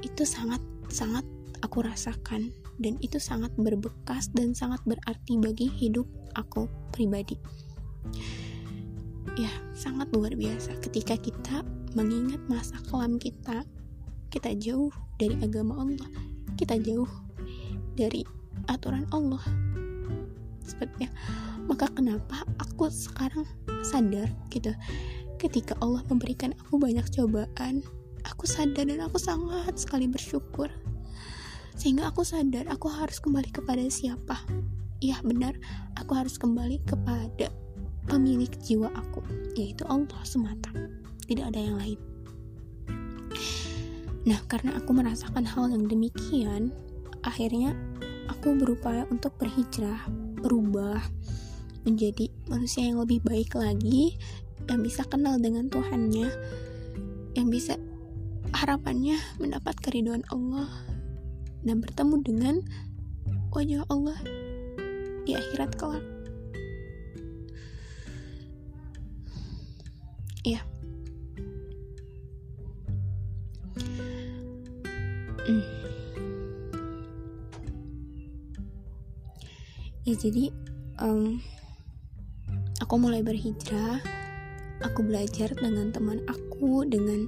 itu 0.00 0.24
sangat 0.24 0.60
sangat 0.88 1.24
aku 1.60 1.84
rasakan 1.84 2.52
dan 2.80 2.96
itu 3.00 3.16
sangat 3.20 3.52
berbekas 3.56 4.32
dan 4.32 4.52
sangat 4.52 4.80
berarti 4.84 5.36
bagi 5.40 5.68
hidup 5.68 6.08
aku 6.36 6.68
pribadi 6.92 7.36
ya 9.36 9.50
sangat 9.76 10.08
luar 10.12 10.32
biasa 10.32 10.80
ketika 10.80 11.16
kita 11.20 11.64
mengingat 11.96 12.40
masa 12.48 12.80
kelam 12.88 13.20
kita 13.20 13.64
kita 14.36 14.52
jauh 14.60 14.92
dari 15.16 15.32
agama 15.40 15.80
Allah. 15.80 16.08
Kita 16.60 16.76
jauh 16.76 17.08
dari 17.96 18.20
aturan 18.68 19.08
Allah. 19.08 19.40
Seperti 20.60 21.08
ya 21.08 21.10
maka 21.66 21.88
kenapa 21.88 22.44
aku 22.60 22.92
sekarang 22.92 23.48
sadar 23.80 24.28
gitu? 24.52 24.76
Ketika 25.40 25.72
Allah 25.80 26.04
memberikan 26.12 26.52
aku 26.60 26.76
banyak 26.76 27.08
cobaan 27.16 27.80
aku 28.28 28.44
sadar 28.44 28.84
dan 28.84 29.00
aku 29.00 29.16
sangat 29.16 29.72
sekali 29.80 30.04
bersyukur. 30.04 30.68
Sehingga 31.72 32.12
aku 32.12 32.20
sadar 32.20 32.68
aku 32.68 32.92
harus 32.92 33.16
kembali 33.24 33.48
kepada 33.48 33.88
siapa? 33.88 34.36
Iya 35.00 35.24
benar. 35.24 35.56
Aku 35.96 36.12
harus 36.12 36.36
kembali 36.36 36.84
kepada 36.84 37.48
pemilik 38.04 38.52
jiwa 38.60 38.92
aku 38.92 39.24
yaitu 39.56 39.88
Allah 39.88 40.20
semata. 40.28 40.68
Tidak 41.24 41.42
ada 41.42 41.56
yang 41.58 41.80
lain 41.80 42.15
nah 44.26 44.42
karena 44.50 44.74
aku 44.74 44.90
merasakan 44.90 45.46
hal 45.46 45.70
yang 45.70 45.86
demikian 45.86 46.74
akhirnya 47.22 47.78
aku 48.26 48.58
berupaya 48.58 49.06
untuk 49.08 49.38
berhijrah 49.38 50.02
berubah 50.42 50.98
menjadi 51.86 52.26
manusia 52.50 52.90
yang 52.90 52.98
lebih 52.98 53.22
baik 53.22 53.54
lagi 53.54 54.18
yang 54.66 54.82
bisa 54.82 55.06
kenal 55.06 55.38
dengan 55.38 55.70
Tuhannya 55.70 56.26
yang 57.38 57.46
bisa 57.46 57.78
harapannya 58.50 59.14
mendapat 59.38 59.78
keriduan 59.78 60.26
Allah 60.34 60.66
dan 61.62 61.78
bertemu 61.82 62.16
dengan 62.22 62.54
wajah 63.50 63.82
Allah 63.88 64.18
di 65.26 65.34
akhirat 65.34 65.74
kelak. 65.80 66.04
Ya. 70.46 70.62
Ya 80.06 80.14
jadi 80.14 80.50
um, 81.02 81.38
aku 82.82 82.94
mulai 82.98 83.22
berhijrah. 83.22 84.02
Aku 84.82 85.06
belajar 85.06 85.50
dengan 85.56 85.88
teman 85.94 86.20
aku, 86.28 86.84
dengan 86.84 87.26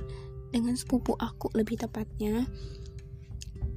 dengan 0.51 0.75
sepupu 0.75 1.15
aku 1.19 1.51
lebih 1.55 1.79
tepatnya. 1.79 2.47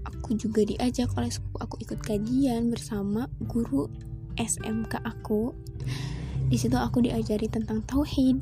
Aku 0.05 0.33
juga 0.33 0.65
diajak 0.65 1.13
oleh 1.17 1.29
sepupu 1.29 1.57
aku 1.62 1.75
ikut 1.81 2.00
kajian 2.01 2.74
bersama 2.74 3.29
guru 3.45 3.89
SMK 4.41 5.05
aku. 5.05 5.53
Di 6.50 6.57
situ 6.57 6.75
aku 6.75 7.05
diajari 7.05 7.45
tentang 7.48 7.86
tauhid 7.86 8.41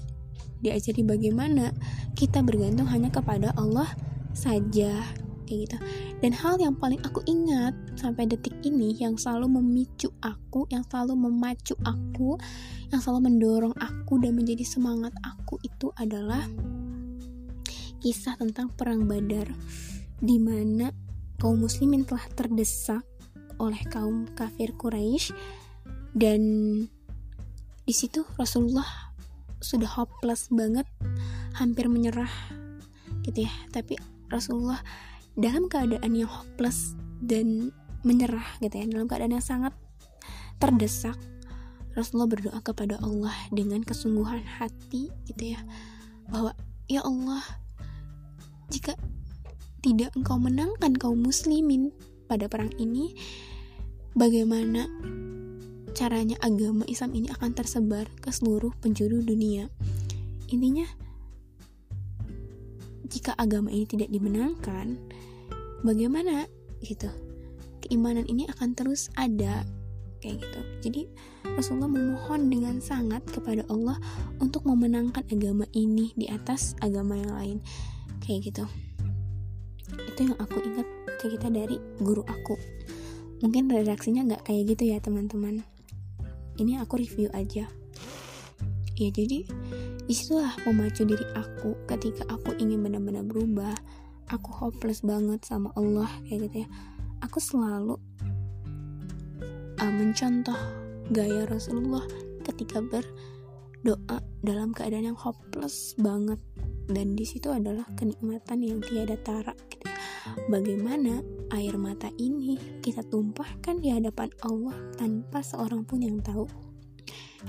diajari 0.59 1.07
bagaimana 1.07 1.71
kita 2.19 2.43
bergantung 2.43 2.87
hanya 2.91 3.07
kepada 3.07 3.55
Allah 3.55 3.87
saja 4.35 5.07
kayak 5.49 5.61
gitu. 5.65 5.77
Dan 6.21 6.31
hal 6.37 6.61
yang 6.61 6.77
paling 6.77 7.01
aku 7.01 7.25
ingat 7.25 7.73
sampai 7.97 8.29
detik 8.29 8.53
ini 8.61 8.93
yang 9.01 9.17
selalu 9.17 9.57
memicu 9.57 10.13
aku 10.21 10.69
yang 10.69 10.85
selalu 10.85 11.17
memacu 11.17 11.73
aku 11.81 12.37
yang 12.93 13.01
selalu 13.01 13.33
mendorong 13.33 13.73
aku 13.81 14.21
dan 14.21 14.37
menjadi 14.37 14.61
semangat 14.61 15.11
aku 15.25 15.57
itu 15.65 15.89
adalah 15.97 16.45
kisah 17.99 18.37
tentang 18.37 18.69
perang 18.77 19.09
Badar 19.09 19.49
di 20.21 20.37
mana 20.37 20.93
kaum 21.41 21.65
muslimin 21.65 22.05
telah 22.05 22.23
terdesak 22.37 23.03
oleh 23.59 23.81
kaum 23.91 24.29
kafir 24.37 24.71
Quraisy 24.77 25.35
dan 26.15 26.41
di 27.83 27.93
situ 27.97 28.21
Rasulullah 28.37 29.09
sudah 29.59 29.89
hopeless 29.99 30.47
banget 30.53 30.87
hampir 31.57 31.91
menyerah 31.91 32.31
gitu 33.27 33.43
ya. 33.43 33.53
Tapi 33.73 33.99
Rasulullah 34.31 34.79
dalam 35.39 35.71
keadaan 35.71 36.11
yang 36.13 36.27
hopeless 36.27 36.93
dan 37.23 37.71
menyerah 38.03 38.45
gitu 38.59 38.75
ya 38.75 38.85
dalam 38.87 39.07
keadaan 39.07 39.35
yang 39.39 39.43
sangat 39.43 39.71
terdesak 40.59 41.15
Rasulullah 41.95 42.31
berdoa 42.31 42.59
kepada 42.59 42.99
Allah 42.99 43.33
dengan 43.51 43.83
kesungguhan 43.83 44.43
hati 44.43 45.11
gitu 45.27 45.55
ya 45.55 45.59
bahwa 46.27 46.53
ya 46.91 47.03
Allah 47.03 47.43
jika 48.69 48.93
tidak 49.79 50.11
engkau 50.13 50.35
menangkan 50.35 50.93
kaum 50.99 51.23
muslimin 51.23 51.95
pada 52.27 52.51
perang 52.51 52.71
ini 52.77 53.15
bagaimana 54.13 54.85
caranya 55.97 56.37
agama 56.43 56.85
Islam 56.85 57.15
ini 57.17 57.27
akan 57.33 57.51
tersebar 57.55 58.05
ke 58.21 58.29
seluruh 58.29 58.71
penjuru 58.79 59.23
dunia? 59.25 59.71
Intinya 60.51 60.85
jika 63.09 63.33
agama 63.35 63.73
ini 63.73 63.89
tidak 63.89 64.13
dimenangkan 64.13 65.01
bagaimana 65.83 66.47
gitu. 66.83 67.09
Keimanan 67.79 68.27
ini 68.27 68.47
akan 68.51 68.75
terus 68.75 69.07
ada 69.15 69.63
kayak 70.19 70.43
gitu. 70.43 70.59
Jadi 70.83 71.01
Rasulullah 71.55 71.91
memohon 71.91 72.51
dengan 72.51 72.83
sangat 72.83 73.23
kepada 73.31 73.63
Allah 73.71 73.95
untuk 74.43 74.67
memenangkan 74.67 75.23
agama 75.31 75.63
ini 75.71 76.11
di 76.15 76.27
atas 76.27 76.75
agama 76.83 77.15
yang 77.15 77.31
lain. 77.31 77.57
Kayak 78.23 78.51
gitu. 78.51 78.65
Itu 79.95 80.19
yang 80.29 80.37
aku 80.37 80.59
ingat 80.61 80.87
cerita 81.19 81.47
dari 81.47 81.79
guru 82.03 82.21
aku. 82.27 82.55
Mungkin 83.39 83.71
redaksinya 83.71 84.27
nggak 84.27 84.43
kayak 84.51 84.75
gitu 84.75 84.91
ya 84.91 84.99
teman-teman. 84.99 85.63
Ini 86.59 86.83
aku 86.83 86.99
review 86.99 87.31
aja. 87.31 87.71
Ya 88.99 89.09
jadi 89.15 89.47
di 90.03 90.13
situlah 90.13 90.51
memacu 90.67 91.07
diri 91.07 91.23
aku 91.31 91.71
ketika 91.87 92.27
aku 92.27 92.51
ingin 92.59 92.83
benar-benar 92.83 93.23
berubah 93.23 93.71
aku 94.29 94.49
hopeless 94.53 95.01
banget 95.01 95.41
sama 95.41 95.73
Allah 95.73 96.09
kayak 96.29 96.49
gitu 96.49 96.57
ya 96.65 96.69
aku 97.25 97.41
selalu 97.41 97.97
uh, 99.81 99.93
mencontoh 99.93 100.57
gaya 101.09 101.49
Rasulullah 101.49 102.05
ketika 102.45 102.79
berdoa 102.85 104.21
dalam 104.45 104.71
keadaan 104.71 105.13
yang 105.13 105.19
hopeless 105.19 105.97
banget 105.97 106.37
dan 106.89 107.13
di 107.13 107.25
situ 107.25 107.49
adalah 107.53 107.85
kenikmatan 107.93 108.65
yang 108.65 108.79
tiada 108.81 109.17
tara 109.21 109.53
gitu. 109.69 109.85
Ya. 109.85 109.93
bagaimana 110.49 111.21
air 111.53 111.77
mata 111.77 112.09
ini 112.21 112.81
kita 112.81 113.01
tumpahkan 113.09 113.81
di 113.81 113.89
hadapan 113.93 114.29
Allah 114.45 114.77
tanpa 114.97 115.41
seorang 115.41 115.85
pun 115.85 116.05
yang 116.05 116.21
tahu 116.21 116.45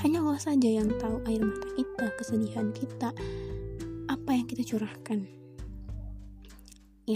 hanya 0.00 0.24
Allah 0.24 0.40
saja 0.40 0.68
yang 0.68 0.88
tahu 0.96 1.20
air 1.28 1.44
mata 1.44 1.68
kita 1.76 2.06
kesedihan 2.16 2.72
kita 2.72 3.12
apa 4.08 4.30
yang 4.32 4.46
kita 4.48 4.64
curahkan 4.64 5.39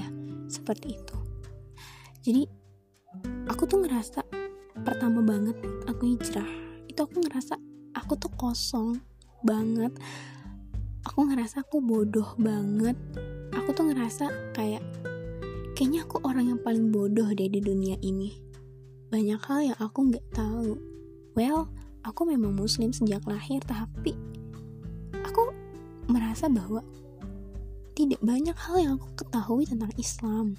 ya 0.00 0.06
seperti 0.50 0.98
itu. 0.98 1.16
Jadi 2.24 2.42
aku 3.46 3.68
tuh 3.68 3.84
ngerasa 3.84 4.24
pertama 4.82 5.22
banget 5.22 5.56
aku 5.86 6.16
hijrah 6.16 6.48
itu 6.88 7.00
aku 7.00 7.22
ngerasa 7.22 7.54
aku 7.94 8.18
tuh 8.18 8.32
kosong 8.34 8.98
banget. 9.44 9.92
Aku 11.04 11.28
ngerasa 11.28 11.62
aku 11.62 11.84
bodoh 11.84 12.32
banget. 12.40 12.96
Aku 13.52 13.76
tuh 13.76 13.92
ngerasa 13.92 14.56
kayak 14.56 14.80
kayaknya 15.76 16.08
aku 16.08 16.22
orang 16.24 16.54
yang 16.54 16.60
paling 16.64 16.88
bodoh 16.88 17.28
deh 17.28 17.50
di 17.50 17.60
dunia 17.60 18.00
ini. 18.00 18.32
Banyak 19.12 19.40
hal 19.46 19.60
yang 19.74 19.78
aku 19.78 20.10
nggak 20.10 20.26
tahu. 20.32 20.80
Well 21.36 21.68
aku 22.04 22.28
memang 22.28 22.56
muslim 22.56 22.92
sejak 22.92 23.24
lahir 23.24 23.64
tapi 23.64 24.16
aku 25.24 25.50
merasa 26.08 26.52
bahwa 26.52 26.84
tidak 27.94 28.20
banyak 28.20 28.56
hal 28.58 28.76
yang 28.78 28.92
aku 28.98 29.08
ketahui 29.24 29.64
tentang 29.64 29.90
Islam 29.96 30.58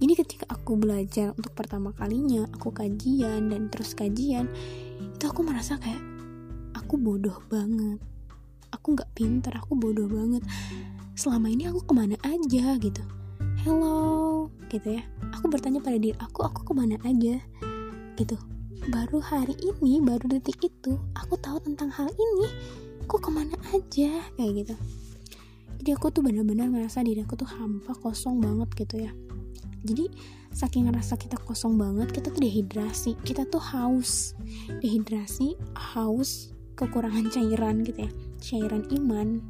jadi 0.00 0.16
ketika 0.16 0.48
aku 0.48 0.80
belajar 0.80 1.36
untuk 1.36 1.52
pertama 1.52 1.92
kalinya, 1.92 2.48
aku 2.56 2.72
kajian 2.72 3.52
dan 3.52 3.68
terus 3.68 3.92
kajian, 3.92 4.48
itu 4.96 5.24
aku 5.28 5.44
merasa 5.44 5.76
kayak 5.76 6.00
aku 6.72 6.96
bodoh 6.96 7.36
banget. 7.52 8.00
Aku 8.72 8.96
nggak 8.96 9.12
pinter, 9.12 9.52
aku 9.52 9.76
bodoh 9.76 10.08
banget. 10.08 10.40
Selama 11.12 11.52
ini 11.52 11.68
aku 11.68 11.84
ke 11.84 11.92
mana 11.92 12.16
aja 12.24 12.80
gitu. 12.80 13.04
Hello, 13.60 14.48
gitu 14.72 14.96
ya. 14.96 15.04
Aku 15.36 15.52
bertanya 15.52 15.84
pada 15.84 16.00
diri 16.00 16.16
aku, 16.16 16.48
aku 16.48 16.64
ke 16.64 16.72
mana 16.72 16.96
aja, 17.04 17.36
gitu. 18.16 18.40
Baru 18.88 19.20
hari 19.20 19.52
ini, 19.60 20.00
baru 20.00 20.32
detik 20.32 20.64
itu, 20.64 20.96
aku 21.12 21.36
tahu 21.44 21.60
tentang 21.60 21.92
hal 21.92 22.08
ini. 22.08 22.48
Aku 23.04 23.20
ke 23.20 23.28
mana 23.28 23.52
aja, 23.76 24.24
kayak 24.40 24.64
gitu. 24.64 24.74
Jadi 25.80 25.96
aku 25.96 26.12
tuh 26.12 26.20
benar-benar 26.20 26.68
ngerasa 26.68 27.00
diri 27.00 27.24
aku 27.24 27.40
tuh 27.40 27.48
hampa, 27.48 27.96
kosong 27.96 28.36
banget 28.36 28.68
gitu 28.76 29.00
ya. 29.00 29.16
Jadi 29.80 30.12
saking 30.52 30.92
ngerasa 30.92 31.16
kita 31.16 31.40
kosong 31.40 31.80
banget 31.80 32.12
kita 32.12 32.28
tuh 32.28 32.44
dehidrasi. 32.44 33.16
Kita 33.24 33.48
tuh 33.48 33.64
haus. 33.64 34.36
Dehidrasi 34.84 35.56
haus 35.96 36.52
kekurangan 36.76 37.32
cairan 37.32 37.80
gitu 37.80 38.04
ya. 38.04 38.12
Cairan 38.44 38.84
iman. 38.92 39.40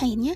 Akhirnya 0.00 0.32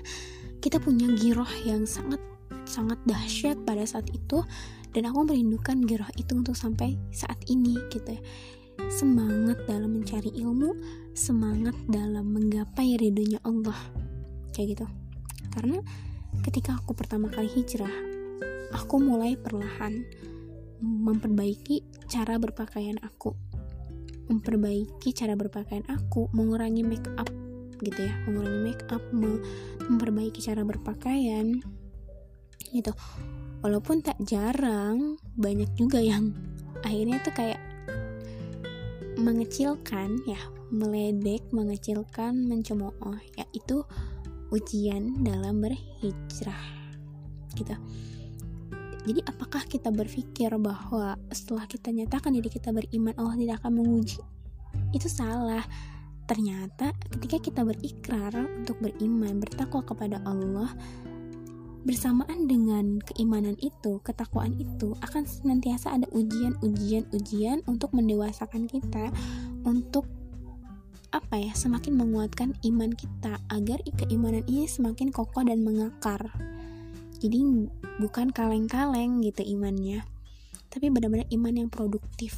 kita 0.61 0.77
punya 0.77 1.09
giroh 1.17 1.49
yang 1.65 1.89
sangat 1.89 2.21
sangat 2.69 3.01
dahsyat 3.09 3.57
pada 3.65 3.81
saat 3.89 4.05
itu. 4.13 4.45
Dan 4.93 5.09
aku 5.09 5.25
merindukan 5.25 5.89
giroh 5.89 6.09
itu 6.21 6.37
untuk 6.37 6.53
sampai 6.53 7.01
saat 7.09 7.41
ini 7.49 7.81
gitu 7.89 8.13
ya. 8.13 8.21
Semangat 8.93 9.57
dalam 9.65 9.97
mencari 9.97 10.29
ilmu 10.37 10.77
semangat 11.17 11.73
dalam 11.89 12.29
menggapai 12.29 12.97
ridhonya 12.97 13.41
Allah 13.41 13.77
kayak 14.53 14.77
gitu. 14.77 14.85
Karena 15.49 15.81
ketika 16.45 16.77
aku 16.77 16.93
pertama 16.93 17.27
kali 17.33 17.49
hijrah 17.49 17.91
aku 18.73 18.97
mulai 19.01 19.37
perlahan 19.37 20.05
memperbaiki 20.81 22.07
cara 22.09 22.37
berpakaian 22.41 22.97
aku. 23.01 23.33
Memperbaiki 24.31 25.11
cara 25.11 25.35
berpakaian 25.35 25.83
aku 25.91 26.31
mengurangi 26.31 26.81
make 26.81 27.09
up 27.19 27.27
gitu 27.83 28.07
ya 28.07 28.15
mengurangi 28.23 28.61
make 28.63 28.85
up 28.89 29.03
memperbaiki 29.11 30.39
cara 30.39 30.63
berpakaian 30.63 31.59
gitu. 32.71 32.91
Walaupun 33.63 34.03
tak 34.03 34.19
jarang 34.23 35.15
banyak 35.35 35.71
juga 35.75 35.99
yang 35.99 36.33
akhirnya 36.87 37.19
tuh 37.23 37.33
kayak 37.35 37.61
mengecilkan 39.19 40.19
ya 40.25 40.41
meledek 40.73 41.45
mengecilkan 41.53 42.33
mencemooh. 42.49 43.19
Ya 43.37 43.45
itu 43.53 43.85
ujian 44.53 45.25
dalam 45.25 45.57
berhijrah 45.59 46.61
gitu 47.57 47.73
jadi 49.03 49.19
apakah 49.27 49.67
kita 49.67 49.91
berpikir 49.91 50.47
bahwa 50.55 51.19
setelah 51.27 51.67
kita 51.67 51.91
nyatakan 51.91 52.31
diri 52.31 52.47
kita 52.47 52.71
beriman 52.71 53.11
Allah 53.19 53.35
tidak 53.35 53.59
akan 53.59 53.83
menguji? 53.83 54.19
Itu 54.95 55.11
salah. 55.11 55.63
Ternyata 56.23 56.95
ketika 57.11 57.37
kita 57.43 57.61
berikrar 57.67 58.31
untuk 58.63 58.79
beriman, 58.79 59.43
bertakwa 59.43 59.83
kepada 59.83 60.23
Allah, 60.23 60.71
bersamaan 61.83 62.47
dengan 62.47 63.03
keimanan 63.03 63.59
itu, 63.59 63.99
ketakwaan 64.07 64.55
itu 64.55 64.95
akan 65.03 65.27
senantiasa 65.27 65.99
ada 65.99 66.07
ujian-ujian-ujian 66.15 67.67
untuk 67.67 67.91
mendewasakan 67.91 68.71
kita 68.71 69.11
untuk 69.67 70.07
apa 71.13 71.37
ya 71.37 71.53
semakin 71.53 71.93
menguatkan 71.93 72.57
iman 72.65 72.89
kita 72.89 73.37
agar 73.53 73.77
keimanan 73.85 74.41
ini 74.49 74.65
semakin 74.65 75.13
kokoh 75.13 75.45
dan 75.45 75.61
mengakar. 75.61 76.33
Jadi 77.21 77.69
bukan 78.01 78.33
kaleng-kaleng 78.33 79.21
gitu 79.21 79.45
imannya 79.45 80.03
tapi 80.73 80.89
benar-benar 80.89 81.29
iman 81.29 81.53
yang 81.53 81.69
produktif 81.69 82.33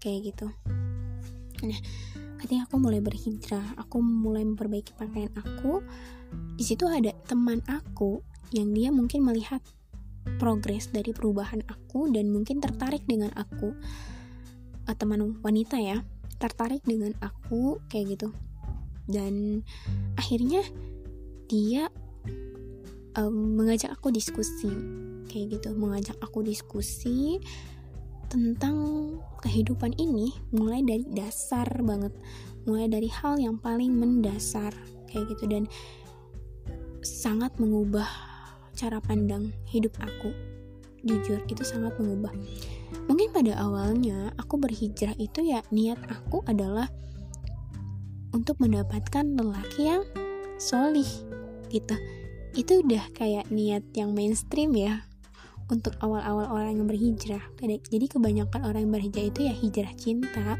kayak 0.00 0.32
gitu. 0.32 0.48
Nah 1.60 1.78
ketika 2.40 2.68
aku 2.68 2.76
mulai 2.76 3.00
berhijrah 3.00 3.76
aku 3.80 4.04
mulai 4.04 4.44
memperbaiki 4.44 4.92
pakaian 4.96 5.32
aku 5.32 5.80
di 6.56 6.64
situ 6.64 6.84
ada 6.84 7.12
teman 7.24 7.64
aku 7.64 8.20
yang 8.52 8.72
dia 8.76 8.92
mungkin 8.92 9.24
melihat 9.24 9.64
progres 10.36 10.92
dari 10.92 11.16
perubahan 11.16 11.64
aku 11.64 12.12
dan 12.12 12.28
mungkin 12.28 12.60
tertarik 12.60 13.00
dengan 13.08 13.32
aku 13.32 13.72
uh, 14.84 14.96
teman 14.96 15.40
wanita 15.40 15.80
ya 15.80 16.04
tertarik 16.38 16.82
dengan 16.84 17.14
aku 17.22 17.78
kayak 17.88 18.18
gitu. 18.18 18.28
Dan 19.04 19.60
akhirnya 20.16 20.64
dia 21.46 21.92
um, 23.20 23.60
mengajak 23.60 23.92
aku 23.94 24.10
diskusi 24.10 24.70
kayak 25.28 25.60
gitu. 25.60 25.76
Mengajak 25.76 26.16
aku 26.20 26.40
diskusi 26.44 27.38
tentang 28.32 28.76
kehidupan 29.44 29.94
ini 30.00 30.32
mulai 30.50 30.80
dari 30.82 31.04
dasar 31.12 31.68
banget. 31.84 32.12
Mulai 32.64 32.88
dari 32.88 33.08
hal 33.12 33.36
yang 33.36 33.60
paling 33.60 33.92
mendasar 33.92 34.72
kayak 35.10 35.36
gitu. 35.36 35.44
Dan 35.46 35.68
sangat 37.04 37.52
mengubah 37.60 38.08
cara 38.74 38.98
pandang 38.98 39.52
hidup 39.68 39.94
aku. 40.00 40.32
Jujur 41.04 41.44
itu 41.52 41.60
sangat 41.60 41.92
mengubah 42.00 42.32
mungkin 43.06 43.30
pada 43.34 43.58
awalnya 43.60 44.32
aku 44.40 44.60
berhijrah 44.60 45.14
itu 45.20 45.44
ya 45.44 45.60
niat 45.70 46.00
aku 46.08 46.40
adalah 46.48 46.88
untuk 48.34 48.58
mendapatkan 48.58 49.24
lelaki 49.36 49.94
yang 49.94 50.02
solih 50.58 51.08
gitu. 51.70 51.94
Itu 52.54 52.86
udah 52.86 53.10
kayak 53.14 53.50
niat 53.50 53.82
yang 53.94 54.14
mainstream 54.14 54.74
ya 54.74 55.02
untuk 55.70 55.96
awal-awal 56.02 56.50
orang 56.50 56.78
yang 56.78 56.86
berhijrah. 56.86 57.42
Jadi 57.62 58.06
kebanyakan 58.10 58.66
orang 58.66 58.86
yang 58.86 58.92
berhijrah 58.94 59.26
itu 59.30 59.40
ya 59.48 59.54
hijrah 59.54 59.94
cinta 59.96 60.58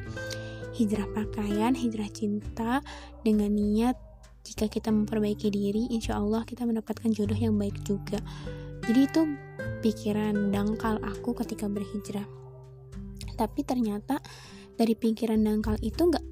hijrah 0.74 1.06
pakaian 1.14 1.72
hijrah 1.72 2.10
cinta 2.10 2.82
dengan 3.22 3.54
niat 3.54 3.94
jika 4.44 4.66
kita 4.68 4.90
memperbaiki 4.90 5.48
diri 5.48 5.88
insya 5.88 6.18
Allah 6.18 6.42
kita 6.44 6.66
mendapatkan 6.66 7.08
jodoh 7.14 7.38
yang 7.38 7.54
baik 7.54 7.78
juga. 7.86 8.18
Jadi 8.84 9.00
itu 9.06 9.22
pikiran 9.84 10.48
dangkal 10.48 10.96
aku 11.04 11.36
ketika 11.44 11.68
berhijrah. 11.68 12.24
Tapi 13.36 13.60
ternyata 13.68 14.24
dari 14.80 14.96
pikiran 14.96 15.44
dangkal 15.44 15.76
itu 15.84 16.08
nggak 16.08 16.24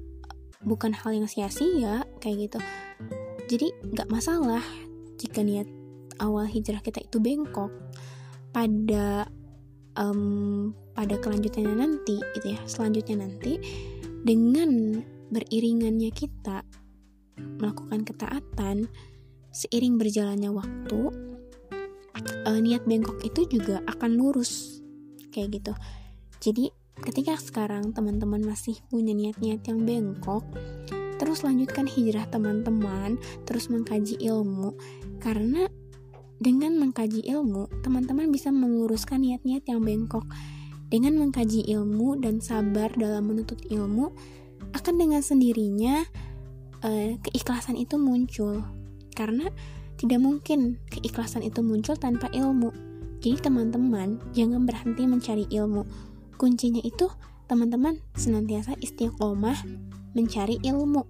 bukan 0.65 0.97
hal 0.97 1.13
yang 1.13 1.29
sia-sia 1.29 2.09
kayak 2.17 2.49
gitu. 2.49 2.59
Jadi 3.45 3.69
nggak 3.93 4.09
masalah 4.09 4.65
jika 5.21 5.45
niat 5.45 5.69
awal 6.17 6.49
hijrah 6.49 6.81
kita 6.81 7.05
itu 7.05 7.21
bengkok 7.21 7.69
pada 8.49 9.29
um, 9.97 10.73
pada 10.93 11.17
kelanjutannya 11.17 11.73
nanti 11.73 12.21
gitu 12.37 12.53
ya 12.53 12.59
selanjutnya 12.69 13.25
nanti 13.25 13.57
dengan 14.21 15.01
beriringannya 15.33 16.13
kita 16.13 16.61
melakukan 17.57 18.05
ketaatan 18.05 18.85
seiring 19.49 19.97
berjalannya 19.97 20.53
waktu 20.53 21.32
uh, 22.47 22.59
niat 22.59 22.85
bengkok 22.85 23.21
itu 23.25 23.45
juga 23.47 23.81
akan 23.89 24.17
lurus. 24.17 24.81
Kayak 25.33 25.61
gitu. 25.61 25.73
Jadi 26.43 26.65
ketika 27.01 27.39
sekarang 27.39 27.91
teman-teman 27.91 28.45
masih 28.45 28.77
punya 28.87 29.17
niat-niat 29.17 29.65
yang 29.65 29.81
bengkok 29.81 30.45
terus 31.17 31.41
lanjutkan 31.41 31.89
hijrah 31.89 32.29
teman-teman 32.29 33.17
terus 33.49 33.71
mengkaji 33.71 34.19
ilmu 34.21 34.77
karena 35.17 35.71
dengan 36.37 36.77
mengkaji 36.77 37.25
ilmu 37.33 37.71
teman-teman 37.81 38.29
bisa 38.29 38.53
meluruskan 38.53 39.25
niat-niat 39.25 39.65
yang 39.65 39.81
bengkok 39.81 40.27
dengan 40.93 41.17
mengkaji 41.17 41.65
ilmu 41.73 42.21
dan 42.21 42.37
sabar 42.37 42.93
dalam 42.93 43.25
menuntut 43.25 43.57
ilmu 43.71 44.13
akan 44.77 44.93
dengan 44.99 45.25
sendirinya 45.25 46.05
uh, 46.85 47.17
keikhlasan 47.23 47.79
itu 47.79 47.97
muncul. 47.97 48.61
Karena 49.17 49.49
tidak 50.03 50.19
mungkin 50.19 50.83
keikhlasan 50.91 51.47
itu 51.47 51.63
muncul 51.63 51.95
tanpa 51.95 52.27
ilmu. 52.35 52.75
Jadi 53.23 53.39
teman-teman 53.39 54.19
jangan 54.35 54.67
berhenti 54.67 55.07
mencari 55.07 55.47
ilmu. 55.47 55.87
Kuncinya 56.35 56.83
itu 56.83 57.07
teman-teman 57.47 58.03
senantiasa 58.11 58.75
istiqomah 58.83 59.55
mencari 60.11 60.59
ilmu. 60.59 61.07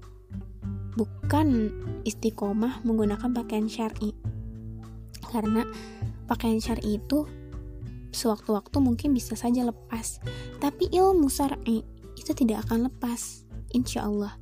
Bukan 0.94 1.74
istiqomah 2.06 2.86
menggunakan 2.86 3.34
pakaian 3.34 3.66
syar'i. 3.66 4.14
Karena 5.26 5.66
pakaian 6.30 6.62
syar'i 6.62 7.02
itu 7.02 7.26
sewaktu-waktu 8.14 8.78
mungkin 8.78 9.18
bisa 9.18 9.34
saja 9.34 9.66
lepas. 9.66 10.22
Tapi 10.62 10.94
ilmu 10.94 11.34
syar'i 11.34 11.82
itu 12.14 12.32
tidak 12.38 12.70
akan 12.70 12.94
lepas. 12.94 13.42
Insya 13.74 14.06
Allah 14.06 14.38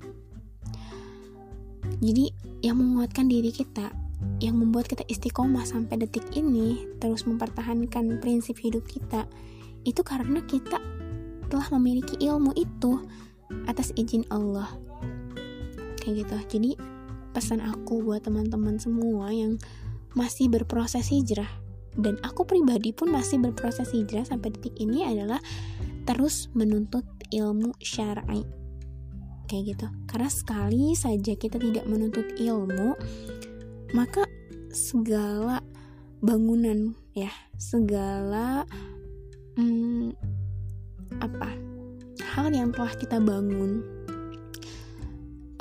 jadi 2.01 2.33
yang 2.65 2.81
menguatkan 2.81 3.29
diri 3.29 3.53
kita 3.53 3.93
yang 4.41 4.57
membuat 4.57 4.89
kita 4.89 5.05
istiqomah 5.05 5.65
sampai 5.65 6.01
detik 6.01 6.25
ini 6.33 6.81
terus 6.97 7.29
mempertahankan 7.29 8.17
prinsip 8.17 8.57
hidup 8.57 8.85
kita 8.89 9.29
itu 9.85 10.01
karena 10.01 10.41
kita 10.45 10.77
telah 11.49 11.67
memiliki 11.77 12.17
ilmu 12.21 12.55
itu 12.55 13.01
atas 13.67 13.91
izin 13.99 14.23
Allah. 14.31 14.71
Kayak 16.01 16.25
gitu. 16.25 16.35
Jadi 16.57 16.71
pesan 17.35 17.61
aku 17.61 18.01
buat 18.01 18.25
teman-teman 18.25 18.79
semua 18.79 19.29
yang 19.29 19.59
masih 20.17 20.51
berproses 20.51 21.07
hijrah 21.11 21.47
dan 21.95 22.19
aku 22.23 22.47
pribadi 22.47 22.95
pun 22.95 23.11
masih 23.11 23.39
berproses 23.39 23.91
hijrah 23.91 24.23
sampai 24.23 24.55
detik 24.55 24.75
ini 24.79 25.03
adalah 25.03 25.39
terus 26.07 26.47
menuntut 26.55 27.03
ilmu 27.29 27.75
syar'i. 27.83 28.47
Kayak 29.51 29.63
gitu. 29.75 29.87
Karena 30.07 30.29
sekali 30.31 30.95
saja 30.95 31.35
kita 31.35 31.59
tidak 31.59 31.83
menuntut 31.83 32.23
ilmu 32.39 32.95
maka 33.91 34.23
segala 34.71 35.59
bangunan 36.23 36.95
ya 37.11 37.31
segala 37.59 38.63
hmm, 39.59 40.15
apa 41.19 41.49
hal 42.35 42.53
yang 42.55 42.71
telah 42.71 42.93
kita 42.95 43.19
bangun 43.19 43.83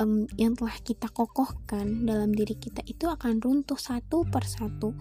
um, 0.01 0.25
yang 0.41 0.57
telah 0.57 0.75
kita 0.81 1.07
kokohkan 1.13 2.09
dalam 2.09 2.33
diri 2.33 2.57
kita 2.57 2.81
itu 2.89 3.07
akan 3.07 3.39
runtuh 3.39 3.77
satu 3.77 4.25
persatu 4.27 4.97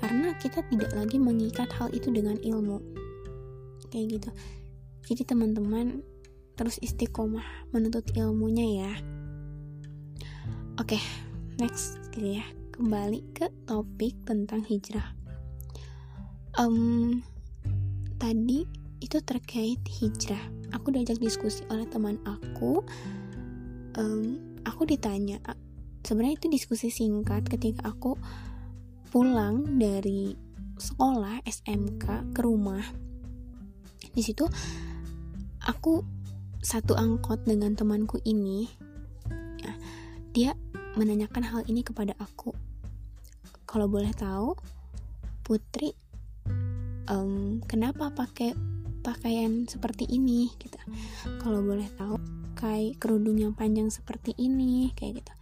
karena 0.00 0.36
kita 0.36 0.60
tidak 0.68 0.90
lagi 0.92 1.16
mengikat 1.16 1.70
hal 1.80 1.88
itu 1.96 2.12
dengan 2.12 2.36
ilmu. 2.40 2.76
Kayak 3.88 4.20
gitu. 4.20 4.30
Jadi 5.08 5.22
teman-teman 5.24 6.04
terus 6.60 6.76
istiqomah 6.84 7.72
menuntut 7.72 8.04
ilmunya 8.12 8.84
ya. 8.84 8.92
Oke 10.76 10.98
okay, 10.98 11.02
next 11.56 12.03
gitu 12.14 12.38
ya 12.38 12.46
kembali 12.70 13.26
ke 13.34 13.50
topik 13.66 14.14
tentang 14.22 14.62
hijrah. 14.62 15.18
Um, 16.54 17.26
tadi 18.22 18.70
itu 19.02 19.18
terkait 19.18 19.82
hijrah. 19.82 20.38
Aku 20.78 20.94
diajak 20.94 21.18
diskusi 21.18 21.66
oleh 21.74 21.90
teman 21.90 22.22
aku. 22.22 22.86
Um, 23.98 24.38
aku 24.62 24.86
ditanya 24.86 25.42
sebenarnya 26.06 26.38
itu 26.38 26.46
diskusi 26.54 26.86
singkat 26.94 27.50
ketika 27.50 27.90
aku 27.90 28.14
pulang 29.10 29.74
dari 29.82 30.38
sekolah 30.78 31.42
SMK 31.42 32.30
ke 32.30 32.40
rumah. 32.46 32.94
Di 34.14 34.22
situ 34.22 34.46
aku 35.66 36.06
satu 36.62 36.94
angkot 36.94 37.42
dengan 37.42 37.74
temanku 37.74 38.22
ini. 38.22 38.70
Ya, 39.58 39.74
dia 40.30 40.50
menanyakan 40.94 41.42
hal 41.42 41.62
ini 41.66 41.82
kepada 41.82 42.14
aku. 42.18 42.54
Kalau 43.66 43.90
boleh 43.90 44.14
tahu 44.14 44.54
Putri 45.44 45.92
um, 47.10 47.60
kenapa 47.68 48.08
pakai 48.14 48.56
pakaian 49.04 49.68
seperti 49.68 50.08
ini 50.08 50.48
gitu. 50.56 50.80
Kalau 51.44 51.60
boleh 51.60 51.84
tahu 52.00 52.16
kayak 52.56 52.96
kerudung 52.96 53.36
yang 53.36 53.52
panjang 53.52 53.92
seperti 53.92 54.32
ini 54.40 54.88
kayak 54.96 55.20
gitu. 55.20 55.32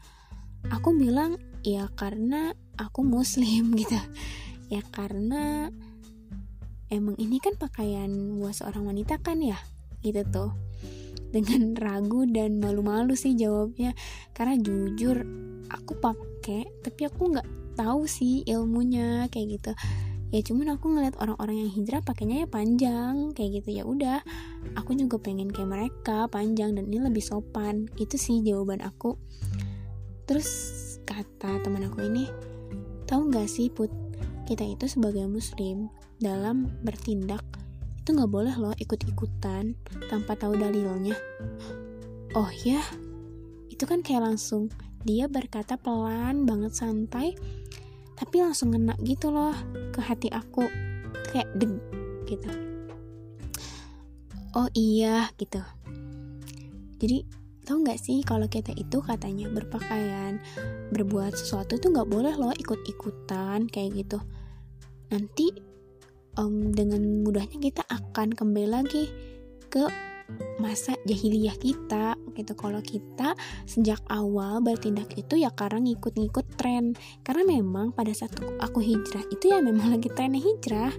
Aku 0.74 0.90
bilang 0.98 1.38
ya 1.62 1.86
karena 1.94 2.50
aku 2.74 3.06
muslim 3.06 3.70
gitu. 3.80 3.94
Ya 4.66 4.82
karena 4.90 5.70
emang 6.90 7.14
ini 7.22 7.38
kan 7.38 7.54
pakaian 7.54 8.10
buat 8.42 8.58
seorang 8.58 8.90
wanita 8.90 9.22
kan 9.22 9.38
ya? 9.38 9.62
Gitu 10.02 10.26
tuh. 10.26 10.50
Dengan 11.32 11.72
ragu 11.78 12.28
dan 12.28 12.60
malu-malu 12.60 13.16
sih 13.16 13.32
jawabnya 13.38 13.96
karena 14.32 14.56
jujur 14.60 15.22
aku 15.68 15.96
pakai 15.96 16.68
tapi 16.84 17.08
aku 17.08 17.32
nggak 17.32 17.48
tahu 17.76 18.04
sih 18.04 18.44
ilmunya 18.44 19.28
kayak 19.32 19.60
gitu. 19.60 19.72
Ya 20.32 20.40
cuman 20.40 20.80
aku 20.80 20.88
ngeliat 20.88 21.20
orang-orang 21.20 21.68
yang 21.68 21.70
hijrah 21.76 22.00
pakainya 22.00 22.44
ya 22.44 22.48
panjang 22.48 23.36
kayak 23.36 23.60
gitu. 23.60 23.68
Ya 23.76 23.84
udah 23.84 24.24
aku 24.80 24.96
juga 24.96 25.20
pengen 25.20 25.52
kayak 25.52 25.68
mereka 25.68 26.24
panjang 26.32 26.72
dan 26.72 26.88
ini 26.88 27.04
lebih 27.04 27.20
sopan. 27.20 27.92
Itu 28.00 28.16
sih 28.16 28.40
jawaban 28.40 28.80
aku. 28.80 29.20
Terus 30.24 30.48
kata 31.04 31.60
teman 31.60 31.84
aku 31.84 32.08
ini 32.08 32.32
tahu 33.04 33.28
nggak 33.28 33.44
sih 33.44 33.68
put 33.68 33.92
kita 34.48 34.64
itu 34.64 34.88
sebagai 34.88 35.28
muslim 35.28 35.92
dalam 36.16 36.70
bertindak 36.80 37.44
itu 38.02 38.16
nggak 38.16 38.32
boleh 38.32 38.54
loh 38.58 38.74
ikut-ikutan 38.80 39.78
tanpa 40.10 40.34
tahu 40.34 40.58
dalilnya. 40.58 41.14
Oh 42.32 42.48
ya, 42.64 42.80
itu 43.82 43.90
kan 43.90 43.98
kayak 43.98 44.22
langsung 44.22 44.70
dia 45.02 45.26
berkata 45.26 45.74
pelan 45.74 46.46
banget 46.46 46.70
santai, 46.70 47.34
tapi 48.14 48.38
langsung 48.38 48.70
ngena 48.70 48.94
gitu 49.02 49.34
loh 49.34 49.50
ke 49.90 49.98
hati 49.98 50.30
aku, 50.30 50.70
kayak 51.34 51.50
deg 51.58 51.82
gitu. 52.30 52.46
Oh 54.54 54.70
iya 54.70 55.26
gitu. 55.34 55.58
Jadi 57.02 57.26
tau 57.66 57.82
nggak 57.82 57.98
sih 57.98 58.22
kalau 58.22 58.46
kita 58.46 58.70
itu 58.78 59.02
katanya 59.02 59.50
berpakaian 59.50 60.38
berbuat 60.94 61.34
sesuatu 61.34 61.74
itu 61.74 61.90
nggak 61.90 62.06
boleh 62.06 62.38
loh 62.38 62.54
ikut-ikutan 62.54 63.66
kayak 63.70 64.02
gitu 64.02 64.18
nanti 65.14 65.50
um, 66.38 66.74
dengan 66.74 67.22
mudahnya 67.22 67.62
kita 67.62 67.86
akan 67.86 68.34
kembali 68.34 68.66
lagi 68.66 69.10
ke 69.70 69.86
masa 70.62 70.94
jahiliyah 71.02 71.58
kita 71.58 72.14
gitu. 72.38 72.52
Kalau 72.54 72.78
kita 72.78 73.34
sejak 73.66 73.98
awal 74.06 74.62
bertindak 74.62 75.10
itu 75.18 75.40
ya 75.40 75.50
karena 75.50 75.82
ngikut-ngikut 75.82 76.46
tren. 76.54 76.94
Karena 77.26 77.42
memang 77.58 77.90
pada 77.90 78.14
saat 78.14 78.32
aku 78.62 78.78
hijrah 78.78 79.26
itu 79.30 79.50
ya 79.50 79.58
memang 79.58 79.90
lagi 79.98 80.08
trennya 80.12 80.38
hijrah. 80.38 80.94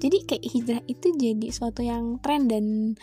Jadi 0.00 0.16
kayak 0.24 0.44
hijrah 0.44 0.82
itu 0.88 1.06
jadi 1.16 1.48
suatu 1.52 1.84
yang 1.84 2.20
tren 2.24 2.48
dan 2.48 2.96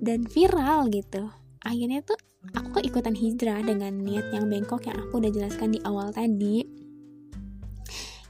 dan 0.00 0.24
viral 0.28 0.88
gitu. 0.92 1.28
Akhirnya 1.64 2.04
tuh 2.04 2.16
aku 2.52 2.84
ikutan 2.84 3.16
hijrah 3.16 3.64
dengan 3.64 3.96
niat 4.04 4.32
yang 4.32 4.48
bengkok 4.48 4.84
yang 4.88 5.00
aku 5.00 5.20
udah 5.20 5.32
jelaskan 5.32 5.72
di 5.72 5.80
awal 5.84 6.12
tadi. 6.12 6.64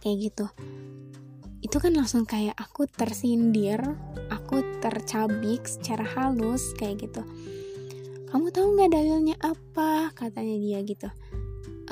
Kayak 0.03 0.17
gitu 0.31 0.47
itu 1.65 1.81
kan 1.81 1.97
langsung 1.97 2.29
kayak 2.29 2.53
aku 2.61 2.85
tersindir 2.85 3.81
aku 4.29 4.61
tercabik 4.85 5.65
secara 5.65 6.05
halus 6.05 6.77
kayak 6.77 7.09
gitu. 7.09 7.25
Kamu 8.29 8.53
tahu 8.53 8.77
nggak 8.77 8.93
dalilnya 8.93 9.37
apa? 9.41 10.13
katanya 10.13 10.61
dia 10.61 10.79
gitu. 10.85 11.09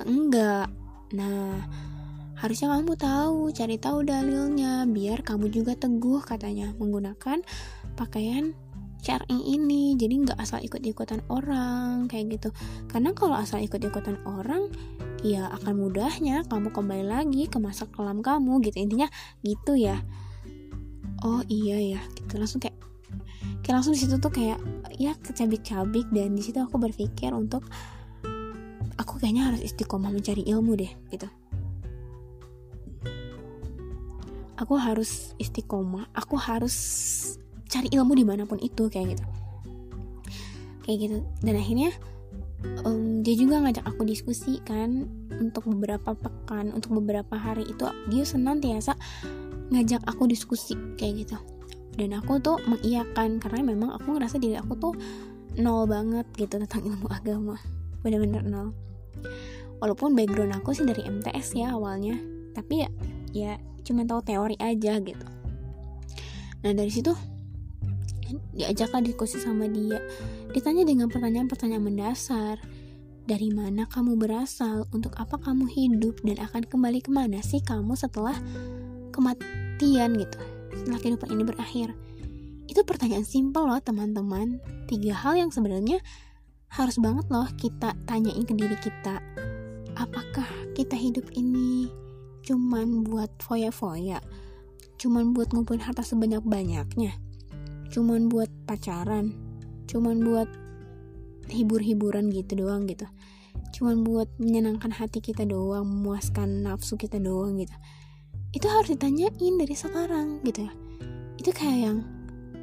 Enggak. 0.04 0.68
Nah 1.16 1.64
harusnya 2.36 2.74
kamu 2.76 2.98
tahu 2.98 3.54
cari 3.56 3.76
tahu 3.80 4.04
dalilnya 4.04 4.84
biar 4.84 5.24
kamu 5.24 5.48
juga 5.48 5.72
teguh 5.78 6.20
katanya 6.20 6.76
menggunakan 6.76 7.40
pakaian 7.96 8.52
sharing 9.00 9.40
ini. 9.40 9.96
Jadi 9.96 10.14
nggak 10.28 10.36
asal 10.36 10.60
ikut-ikutan 10.60 11.24
orang 11.32 12.12
kayak 12.12 12.36
gitu. 12.36 12.52
Karena 12.92 13.16
kalau 13.16 13.40
asal 13.40 13.64
ikut-ikutan 13.64 14.20
orang 14.28 14.68
ya 15.22 15.46
akan 15.54 15.74
mudahnya 15.78 16.42
kamu 16.50 16.74
kembali 16.74 17.04
lagi 17.06 17.46
ke 17.46 17.62
masa 17.62 17.86
kelam 17.88 18.20
kamu 18.20 18.58
gitu. 18.66 18.82
Intinya 18.82 19.08
gitu 19.46 19.78
ya. 19.78 20.02
Oh 21.22 21.40
iya 21.46 21.78
ya. 21.78 22.00
Gitu 22.18 22.34
langsung 22.36 22.58
kayak 22.58 22.74
kayak 23.62 23.74
langsung 23.78 23.94
di 23.94 24.02
situ 24.02 24.18
tuh 24.18 24.34
kayak 24.34 24.58
ya 24.98 25.14
kecabik-cabik. 25.22 26.10
Dan 26.10 26.34
di 26.34 26.42
situ 26.42 26.58
aku 26.58 26.76
berpikir 26.76 27.30
untuk 27.30 27.62
aku 28.98 29.22
kayaknya 29.22 29.54
harus 29.54 29.62
istiqomah 29.62 30.10
mencari 30.10 30.42
ilmu 30.42 30.74
deh 30.74 30.92
gitu. 31.14 31.30
Aku 34.58 34.74
harus 34.78 35.38
istiqomah. 35.38 36.10
Aku 36.14 36.34
harus 36.38 36.74
cari 37.70 37.88
ilmu 37.94 38.12
di 38.18 38.26
mana 38.26 38.44
pun 38.44 38.58
itu 38.58 38.90
kayak 38.90 39.16
gitu. 39.16 39.24
Kayak 40.82 40.98
gitu. 40.98 41.18
Dan 41.46 41.54
akhirnya 41.58 41.90
um, 42.84 43.20
dia 43.22 43.34
juga 43.38 43.62
ngajak 43.62 43.84
aku 43.86 44.02
diskusi 44.06 44.58
kan 44.62 45.06
untuk 45.36 45.66
beberapa 45.70 46.14
pekan 46.14 46.74
untuk 46.74 46.98
beberapa 47.02 47.34
hari. 47.38 47.66
Itu 47.68 47.88
dia 48.10 48.24
senantiasa 48.26 48.96
ngajak 49.72 50.02
aku 50.06 50.28
diskusi 50.28 50.74
kayak 50.98 51.26
gitu. 51.26 51.36
Dan 51.92 52.16
aku 52.16 52.40
tuh 52.40 52.56
mengiyakan 52.64 53.36
karena 53.36 53.60
memang 53.74 53.92
aku 53.92 54.16
ngerasa 54.16 54.40
diri 54.40 54.56
aku 54.56 54.74
tuh 54.80 54.94
nol 55.60 55.84
banget 55.84 56.24
gitu 56.36 56.56
tentang 56.60 56.82
ilmu 56.88 57.08
agama. 57.12 57.56
Bener-bener 58.00 58.42
nol. 58.44 58.72
Walaupun 59.82 60.14
background 60.14 60.54
aku 60.56 60.72
sih 60.72 60.86
dari 60.86 61.04
MTS 61.04 61.58
ya 61.58 61.74
awalnya 61.74 62.14
tapi 62.52 62.84
ya 62.84 62.88
ya 63.32 63.52
cuma 63.82 64.04
tahu 64.06 64.20
teori 64.22 64.56
aja 64.60 65.00
gitu. 65.00 65.26
Nah 66.62 66.72
dari 66.76 66.92
situ 66.92 67.10
diajaklah 68.56 69.04
diskusi 69.04 69.40
sama 69.40 69.68
dia 69.68 70.00
ditanya 70.52 70.84
dengan 70.84 71.08
pertanyaan-pertanyaan 71.08 71.84
mendasar. 71.84 72.60
Dari 73.24 73.48
mana 73.48 73.88
kamu 73.88 74.20
berasal? 74.20 74.84
Untuk 74.92 75.16
apa 75.16 75.40
kamu 75.40 75.64
hidup? 75.72 76.20
Dan 76.20 76.36
akan 76.42 76.68
kembali 76.68 77.00
ke 77.00 77.08
mana 77.08 77.40
sih 77.40 77.64
kamu 77.64 77.96
setelah 77.96 78.36
kematian 79.16 80.12
gitu? 80.20 80.38
Setelah 80.76 80.98
kehidupan 81.00 81.28
ini 81.32 81.42
berakhir. 81.48 81.88
Itu 82.68 82.84
pertanyaan 82.84 83.24
simpel 83.24 83.64
loh 83.64 83.80
teman-teman. 83.80 84.60
Tiga 84.88 85.16
hal 85.16 85.40
yang 85.40 85.50
sebenarnya 85.50 86.04
harus 86.72 86.96
banget 87.00 87.28
loh 87.32 87.48
kita 87.56 87.96
tanyain 88.04 88.44
ke 88.44 88.52
diri 88.52 88.76
kita. 88.76 89.24
Apakah 89.96 90.48
kita 90.76 90.96
hidup 90.96 91.32
ini 91.32 91.88
cuman 92.44 93.04
buat 93.08 93.32
foya-foya? 93.40 94.20
Cuman 95.00 95.32
buat 95.32 95.52
ngumpulin 95.52 95.84
harta 95.84 96.04
sebanyak-banyaknya? 96.04 97.12
Cuman 97.92 98.32
buat 98.32 98.48
pacaran 98.64 99.41
cuman 99.92 100.24
buat 100.24 100.48
hibur-hiburan 101.52 102.32
gitu 102.32 102.64
doang 102.64 102.88
gitu. 102.88 103.04
Cuman 103.76 104.00
buat 104.04 104.28
menyenangkan 104.40 104.88
hati 104.88 105.20
kita 105.20 105.44
doang 105.44 105.84
memuaskan 105.84 106.64
nafsu 106.64 106.96
kita 106.96 107.20
doang 107.20 107.60
gitu. 107.60 107.72
Itu 108.56 108.68
harus 108.72 108.96
ditanyain 108.96 109.54
dari 109.60 109.76
sekarang 109.76 110.40
gitu 110.48 110.64
ya. 110.64 110.72
Itu 111.36 111.52
kayak 111.52 111.78
yang 111.78 111.98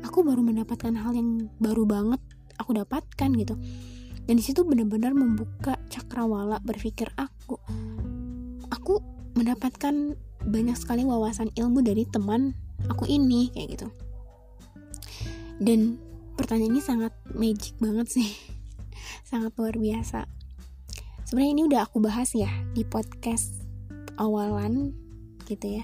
aku 0.01 0.25
baru 0.25 0.41
mendapatkan 0.41 0.93
hal 0.97 1.13
yang 1.13 1.53
baru 1.61 1.85
banget 1.85 2.21
aku 2.57 2.73
dapatkan 2.73 3.29
gitu. 3.37 3.53
Dan 4.25 4.37
di 4.37 4.43
situ 4.45 4.61
benar-benar 4.61 5.13
membuka 5.13 5.77
cakrawala 5.89 6.61
berpikir 6.61 7.09
aku. 7.17 7.57
Aku 8.69 9.01
mendapatkan 9.33 10.13
banyak 10.45 10.77
sekali 10.77 11.01
wawasan 11.05 11.49
ilmu 11.57 11.81
dari 11.81 12.05
teman 12.05 12.53
aku 12.89 13.09
ini 13.09 13.49
kayak 13.53 13.77
gitu. 13.77 13.87
Dan 15.59 16.08
pertanyaan 16.39 16.79
ini 16.79 16.81
sangat 16.81 17.11
magic 17.35 17.75
banget 17.83 18.07
sih 18.07 18.29
sangat 19.29 19.51
luar 19.59 19.75
biasa 19.75 20.23
sebenarnya 21.27 21.51
ini 21.51 21.63
udah 21.67 21.83
aku 21.83 21.99
bahas 21.99 22.31
ya 22.31 22.47
di 22.71 22.87
podcast 22.87 23.59
awalan 24.15 24.95
gitu 25.51 25.83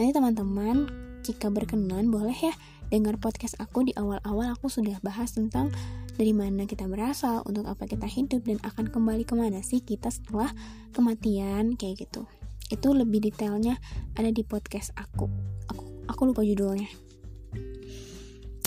nanti 0.00 0.16
teman-teman 0.16 0.88
jika 1.20 1.52
berkenan 1.52 2.08
boleh 2.08 2.34
ya 2.34 2.56
dengar 2.88 3.20
podcast 3.20 3.60
aku 3.60 3.84
di 3.84 3.92
awal-awal 3.96 4.52
aku 4.56 4.72
sudah 4.72 4.96
bahas 5.04 5.32
tentang 5.36 5.68
dari 6.12 6.36
mana 6.36 6.68
kita 6.68 6.84
berasal, 6.84 7.40
untuk 7.48 7.64
apa 7.64 7.88
kita 7.88 8.04
hidup 8.04 8.44
dan 8.44 8.60
akan 8.60 8.92
kembali 8.92 9.24
ke 9.24 9.32
mana 9.32 9.64
sih 9.64 9.80
kita 9.80 10.12
setelah 10.12 10.52
kematian 10.92 11.72
kayak 11.80 12.04
gitu. 12.04 12.28
Itu 12.68 12.92
lebih 12.92 13.24
detailnya 13.24 13.80
ada 14.12 14.28
di 14.28 14.44
podcast 14.44 14.92
aku. 14.92 15.28
Aku 15.72 15.84
aku 16.08 16.20
lupa 16.28 16.44
judulnya. 16.44 16.88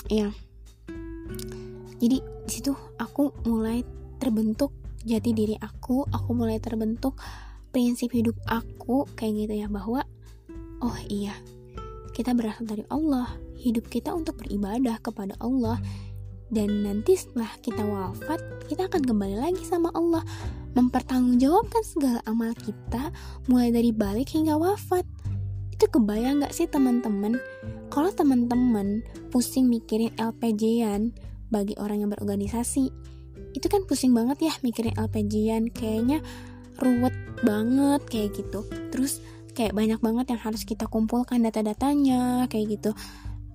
Iya. 0.10 0.34
Jadi 2.00 2.18
di 2.20 2.52
situ 2.52 2.76
aku 3.00 3.32
mulai 3.48 3.82
terbentuk 4.20 4.72
jati 5.06 5.32
diri 5.32 5.56
aku, 5.60 6.04
aku 6.10 6.30
mulai 6.34 6.58
terbentuk 6.58 7.16
prinsip 7.70 8.12
hidup 8.16 8.36
aku 8.48 9.06
kayak 9.14 9.46
gitu 9.46 9.54
ya 9.64 9.68
bahwa 9.68 10.02
oh 10.82 10.98
iya, 11.12 11.36
kita 12.16 12.32
berasal 12.32 12.66
dari 12.66 12.84
Allah, 12.88 13.28
hidup 13.60 13.92
kita 13.92 14.16
untuk 14.16 14.40
beribadah 14.40 14.98
kepada 15.04 15.36
Allah 15.44 15.78
dan 16.54 16.86
nanti 16.86 17.18
setelah 17.18 17.50
kita 17.60 17.82
wafat 17.82 18.38
kita 18.70 18.86
akan 18.86 19.02
kembali 19.02 19.38
lagi 19.42 19.66
sama 19.66 19.90
Allah 19.98 20.22
mempertanggungjawabkan 20.78 21.84
segala 21.86 22.20
amal 22.30 22.54
kita 22.54 23.10
mulai 23.50 23.72
dari 23.72 23.90
balik 23.96 24.30
hingga 24.34 24.60
wafat. 24.60 25.08
Itu 25.72 25.92
kebayang 25.92 26.44
gak 26.44 26.56
sih 26.56 26.68
teman-teman? 26.72 27.36
Kalau 27.92 28.12
teman-teman 28.12 29.04
pusing 29.32 29.68
mikirin 29.68 30.12
LPJ-an 30.16 31.12
bagi 31.50 31.78
orang 31.78 32.06
yang 32.06 32.10
berorganisasi. 32.12 32.90
Itu 33.56 33.68
kan 33.72 33.88
pusing 33.88 34.12
banget 34.12 34.52
ya 34.52 34.54
mikirin 34.64 34.96
LPJ-an 34.96 35.72
kayaknya 35.72 36.20
ruwet 36.80 37.16
banget 37.44 38.02
kayak 38.08 38.30
gitu. 38.36 38.68
Terus 38.92 39.24
kayak 39.56 39.76
banyak 39.76 40.00
banget 40.04 40.36
yang 40.36 40.42
harus 40.44 40.68
kita 40.68 40.88
kumpulkan 40.92 41.44
data-datanya 41.44 42.48
kayak 42.52 42.80
gitu. 42.80 42.92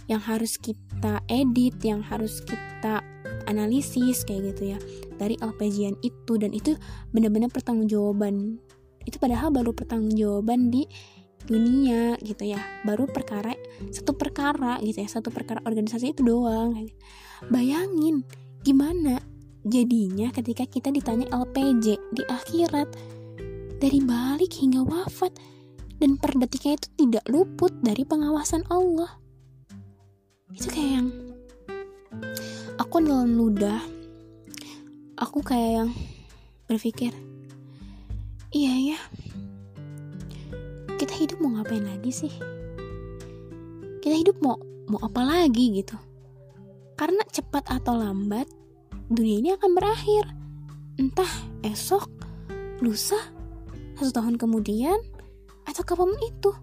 Yang 0.09 0.23
harus 0.27 0.53
kita 0.59 1.23
edit 1.31 1.77
yang 1.85 2.01
harus 2.03 2.43
kita 2.43 3.05
analisis 3.47 4.25
kayak 4.25 4.57
gitu 4.57 4.77
ya. 4.77 4.79
Dari 5.21 5.37
LPJ-an 5.39 6.01
itu. 6.01 6.33
Dan 6.41 6.57
itu 6.57 6.75
benar-benar 7.13 7.53
pertanggungjawaban. 7.53 8.57
Itu 9.05 9.17
padahal 9.21 9.53
baru 9.53 9.77
pertanggungjawaban 9.77 10.73
di 10.73 10.89
dunia 11.47 12.17
gitu 12.21 12.49
ya. 12.49 12.61
Baru 12.85 13.09
perkara 13.09 13.57
satu 13.89 14.17
perkara 14.17 14.81
gitu 14.85 15.01
ya 15.05 15.09
satu 15.09 15.33
perkara 15.33 15.65
organisasi 15.65 16.13
itu 16.13 16.25
doang. 16.25 16.89
Bayangin 17.49 18.25
gimana 18.61 19.21
jadinya 19.65 20.29
ketika 20.33 20.65
kita 20.69 20.89
ditanya 20.93 21.29
LPJ 21.33 21.87
di 22.13 22.23
akhirat. 22.27 22.89
Dari 23.81 23.97
balik 24.05 24.61
hingga 24.61 24.85
wafat. 24.85 25.33
Dan 26.01 26.17
per 26.17 26.33
detiknya 26.37 26.81
itu 26.81 26.89
tidak 26.97 27.25
luput 27.29 27.73
dari 27.81 28.05
pengawasan 28.05 28.65
Allah. 28.73 29.21
Itu 30.53 30.69
kayak 30.69 30.93
yang 30.97 31.09
aku 32.81 33.05
dalam 33.05 33.37
ludah 33.37 33.81
aku 35.21 35.45
kayak 35.45 35.85
yang 35.85 35.91
berpikir 36.65 37.13
iya 38.57 38.97
ya 38.97 38.99
hidup 41.21 41.37
mau 41.45 41.53
ngapain 41.53 41.85
lagi 41.85 42.09
sih? 42.09 42.33
Kita 44.01 44.17
hidup 44.17 44.41
mau 44.41 44.57
mau 44.89 44.97
apa 45.05 45.21
lagi 45.21 45.77
gitu? 45.77 46.01
Karena 46.97 47.21
cepat 47.29 47.69
atau 47.69 47.93
lambat 47.93 48.49
dunia 49.13 49.37
ini 49.45 49.51
akan 49.53 49.71
berakhir. 49.77 50.25
Entah 50.97 51.29
esok 51.61 52.09
lusa 52.81 53.21
satu 54.01 54.17
tahun 54.17 54.41
kemudian 54.41 54.97
atau 55.69 55.83
kapan 55.85 56.17
itu. 56.25 56.57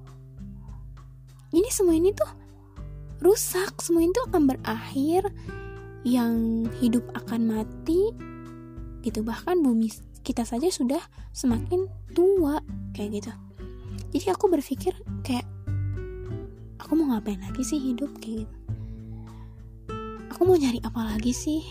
Ini 1.53 1.69
semua 1.69 1.93
ini 1.93 2.09
tuh 2.17 2.29
rusak. 3.21 3.77
Semua 3.77 4.01
itu 4.01 4.17
akan 4.25 4.49
berakhir. 4.49 5.29
Yang 6.01 6.33
hidup 6.81 7.05
akan 7.13 7.53
mati 7.53 8.09
gitu. 9.05 9.21
Bahkan 9.21 9.61
bumi 9.61 9.93
kita 10.25 10.41
saja 10.43 10.67
sudah 10.73 11.01
semakin 11.29 11.85
tua 12.17 12.59
kayak 12.97 13.21
gitu 13.21 13.31
jadi 14.11 14.31
aku 14.31 14.47
berpikir 14.47 14.95
kayak 15.23 15.43
aku 16.79 16.95
mau 16.95 17.11
ngapain 17.11 17.39
lagi 17.43 17.63
sih 17.67 17.79
hidup? 17.79 18.07
Kayak 18.23 18.47
gitu. 18.47 18.55
Aku 20.31 20.47
mau 20.47 20.55
nyari 20.55 20.79
apa 20.79 21.01
lagi 21.03 21.35
sih? 21.35 21.61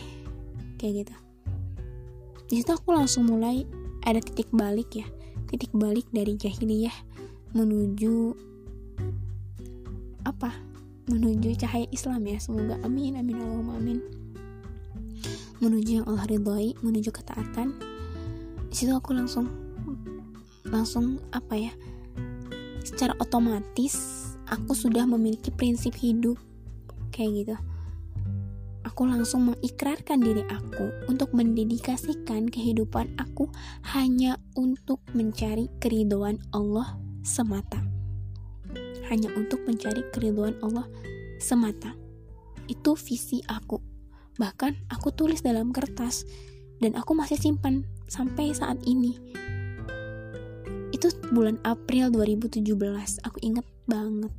Kayak 0.76 1.06
gitu. 1.06 1.14
Di 2.46 2.54
situ 2.60 2.70
aku 2.76 2.92
langsung 2.92 3.24
mulai 3.24 3.64
ada 4.04 4.20
titik 4.20 4.52
balik 4.52 4.92
ya. 4.92 5.06
Titik 5.48 5.72
balik 5.72 6.04
dari 6.12 6.36
jahiliyah 6.36 6.92
menuju 7.56 8.36
apa? 10.28 10.52
Menuju 11.08 11.56
cahaya 11.56 11.88
Islam 11.88 12.20
ya. 12.28 12.36
Semoga 12.36 12.76
amin 12.84 13.16
amin 13.16 13.40
Allahumma 13.40 13.80
amin. 13.80 13.98
Menuju 15.64 16.02
yang 16.02 16.06
Allah 16.10 16.28
ridhoi 16.28 16.76
menuju 16.84 17.08
ketaatan. 17.08 17.72
Di 18.68 18.74
situ 18.76 18.92
aku 18.92 19.16
langsung 19.16 19.48
langsung 20.68 21.22
apa 21.32 21.54
ya 21.56 21.72
secara 22.96 23.12
otomatis 23.20 23.92
aku 24.48 24.72
sudah 24.72 25.04
memiliki 25.04 25.52
prinsip 25.52 25.92
hidup 26.00 26.40
kayak 27.12 27.44
gitu 27.44 27.56
aku 28.96 29.04
langsung 29.04 29.52
mengikrarkan 29.52 30.24
diri 30.24 30.40
aku 30.48 30.88
untuk 31.12 31.36
mendedikasikan 31.36 32.48
kehidupan 32.48 33.12
aku 33.20 33.52
hanya 33.92 34.40
untuk 34.56 35.04
mencari 35.12 35.68
keriduan 35.76 36.40
Allah 36.56 36.96
semata. 37.20 37.82
Hanya 39.12 39.28
untuk 39.36 39.66
mencari 39.66 40.00
keriduan 40.14 40.56
Allah 40.62 40.88
semata. 41.42 41.92
Itu 42.70 42.94
visi 42.96 43.42
aku. 43.50 43.82
Bahkan 44.38 44.88
aku 44.88 45.12
tulis 45.12 45.42
dalam 45.44 45.74
kertas 45.74 46.24
dan 46.78 46.94
aku 46.94 47.12
masih 47.12 47.36
simpan 47.36 47.84
sampai 48.08 48.54
saat 48.54 48.78
ini. 48.86 49.18
Itu 50.96 51.12
bulan 51.28 51.60
April 51.60 52.08
2017, 52.08 52.64
aku 53.20 53.36
inget 53.44 53.68
banget. 53.84 54.32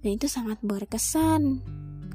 Dan 0.00 0.16
itu 0.16 0.32
sangat 0.32 0.56
berkesan 0.64 1.60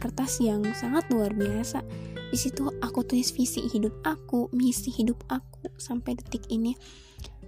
kertas 0.02 0.41
yang 0.41 0.65
sangat 0.74 1.06
luar 1.13 1.30
biasa. 1.38 1.86
Di 2.34 2.38
situ 2.41 2.65
aku 2.82 3.06
tulis 3.06 3.30
visi 3.30 3.62
hidup 3.70 3.94
aku, 4.02 4.50
misi 4.58 4.89
hidup 4.89 5.22
aku 5.30 5.70
sampai 5.78 6.18
detik 6.18 6.50
ini 6.50 6.74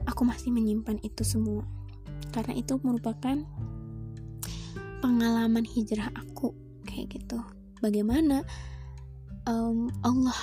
aku 0.06 0.30
masih 0.30 0.54
menyimpan 0.54 1.02
itu 1.02 1.26
semua. 1.26 1.66
Karena 2.30 2.54
itu 2.54 2.78
merupakan 2.86 3.42
pengalaman 5.02 5.66
hijrah 5.66 6.14
aku 6.14 6.54
kayak 6.86 7.18
gitu. 7.18 7.42
Bagaimana 7.82 8.46
um, 9.50 9.90
Allah 10.06 10.38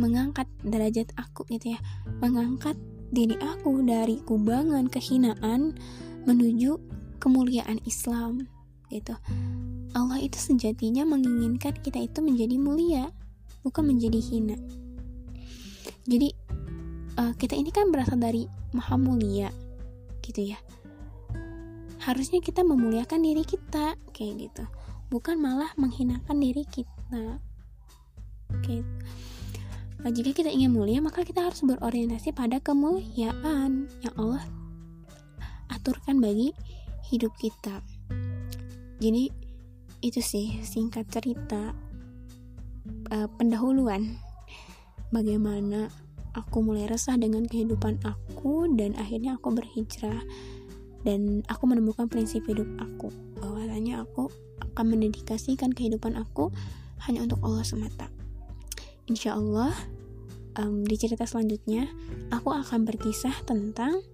mengangkat 0.00 0.48
derajat 0.64 1.12
aku 1.20 1.44
gitu 1.52 1.76
ya, 1.76 1.80
mengangkat 2.24 2.80
diri 3.08 3.36
aku 3.40 3.84
dari 3.84 4.20
kubangan 4.24 4.88
kehinaan 4.88 5.76
menuju 6.28 6.76
kemuliaan 7.18 7.80
Islam 7.88 8.46
gitu 8.88 9.16
Allah 9.96 10.20
itu 10.20 10.36
sejatinya 10.36 11.08
menginginkan 11.08 11.72
kita 11.80 11.96
itu 12.02 12.20
menjadi 12.20 12.56
mulia, 12.60 13.08
bukan 13.64 13.88
menjadi 13.94 14.20
hina. 14.20 14.56
Jadi 16.04 16.28
uh, 17.16 17.32
kita 17.36 17.56
ini 17.56 17.72
kan 17.72 17.88
berasal 17.88 18.20
dari 18.20 18.44
maha 18.76 19.00
mulia, 19.00 19.48
gitu 20.20 20.52
ya. 20.52 20.58
Harusnya 22.04 22.40
kita 22.40 22.64
memuliakan 22.64 23.24
diri 23.24 23.44
kita, 23.44 23.96
kayak 24.12 24.48
gitu. 24.48 24.64
Bukan 25.08 25.40
malah 25.40 25.72
menghinakan 25.80 26.36
diri 26.40 26.64
kita. 26.68 27.40
Oke. 28.52 28.84
Nah, 29.98 30.10
jika 30.14 30.30
kita 30.30 30.50
ingin 30.50 30.70
mulia, 30.70 31.02
maka 31.02 31.26
kita 31.26 31.42
harus 31.42 31.58
berorientasi 31.66 32.30
pada 32.30 32.62
kemuliaan 32.62 33.90
yang 33.98 34.14
Allah 34.14 34.46
aturkan 35.74 36.22
bagi 36.22 36.54
hidup 37.10 37.34
kita. 37.40 37.82
Jadi 39.02 39.30
itu 39.98 40.20
sih 40.22 40.62
singkat 40.62 41.10
cerita 41.10 41.74
uh, 43.10 43.28
pendahuluan 43.34 44.14
bagaimana 45.10 45.90
aku 46.38 46.62
mulai 46.62 46.86
resah 46.86 47.18
dengan 47.18 47.42
kehidupan 47.50 47.98
aku 48.06 48.70
dan 48.78 48.94
akhirnya 48.94 49.34
aku 49.34 49.58
berhijrah 49.58 50.22
dan 51.02 51.42
aku 51.50 51.66
menemukan 51.66 52.06
prinsip 52.06 52.46
hidup 52.46 52.66
aku 52.78 53.10
bahwasanya 53.42 54.06
aku 54.06 54.30
akan 54.62 54.94
mendedikasikan 54.94 55.74
kehidupan 55.74 56.14
aku 56.14 56.54
hanya 57.06 57.26
untuk 57.26 57.42
Allah 57.42 57.66
semata 57.66 58.06
insya 59.08 59.34
Allah 59.34 59.72
um, 60.60 60.84
di 60.84 60.94
cerita 61.00 61.24
selanjutnya 61.24 61.88
aku 62.28 62.52
akan 62.52 62.84
berkisah 62.84 63.32
tentang 63.48 64.04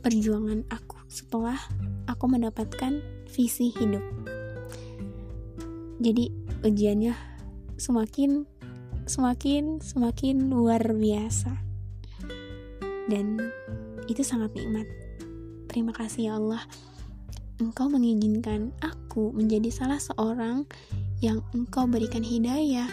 perjuangan 0.00 0.64
aku 0.70 0.96
setelah 1.10 1.58
aku 2.06 2.24
mendapatkan 2.30 3.02
visi 3.28 3.74
hidup. 3.74 4.02
Jadi 6.00 6.32
ujiannya 6.64 7.12
semakin 7.76 8.48
semakin 9.04 9.82
semakin 9.82 10.48
luar 10.48 10.80
biasa. 10.96 11.52
Dan 13.10 13.42
itu 14.06 14.22
sangat 14.22 14.54
nikmat. 14.54 14.86
Terima 15.66 15.90
kasih 15.90 16.30
ya 16.30 16.32
Allah. 16.38 16.62
Engkau 17.60 17.92
mengizinkan 17.92 18.72
aku 18.80 19.34
menjadi 19.36 19.68
salah 19.68 20.00
seorang 20.00 20.64
yang 21.20 21.44
engkau 21.52 21.84
berikan 21.84 22.24
hidayah 22.24 22.88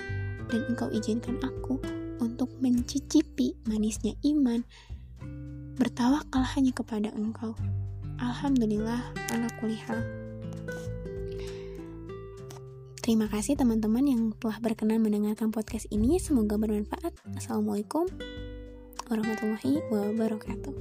dan 0.47 0.65
engkau 0.71 0.89
izinkan 0.91 1.37
aku 1.43 1.79
untuk 2.23 2.49
mencicipi 2.59 3.53
manisnya 3.67 4.17
iman 4.25 4.63
bertawakal 5.77 6.43
hanya 6.57 6.73
kepada 6.73 7.13
engkau 7.13 7.53
Alhamdulillah 8.17 9.13
ala 9.29 9.47
kulihal 9.61 10.01
Terima 13.07 13.31
kasih 13.31 13.55
teman-teman 13.55 14.03
yang 14.03 14.35
telah 14.35 14.59
berkenan 14.59 14.99
mendengarkan 14.99 15.47
podcast 15.47 15.87
ini. 15.95 16.19
Semoga 16.19 16.59
bermanfaat. 16.59 17.15
Assalamualaikum 17.39 18.03
warahmatullahi 19.07 19.79
wabarakatuh. 19.87 20.75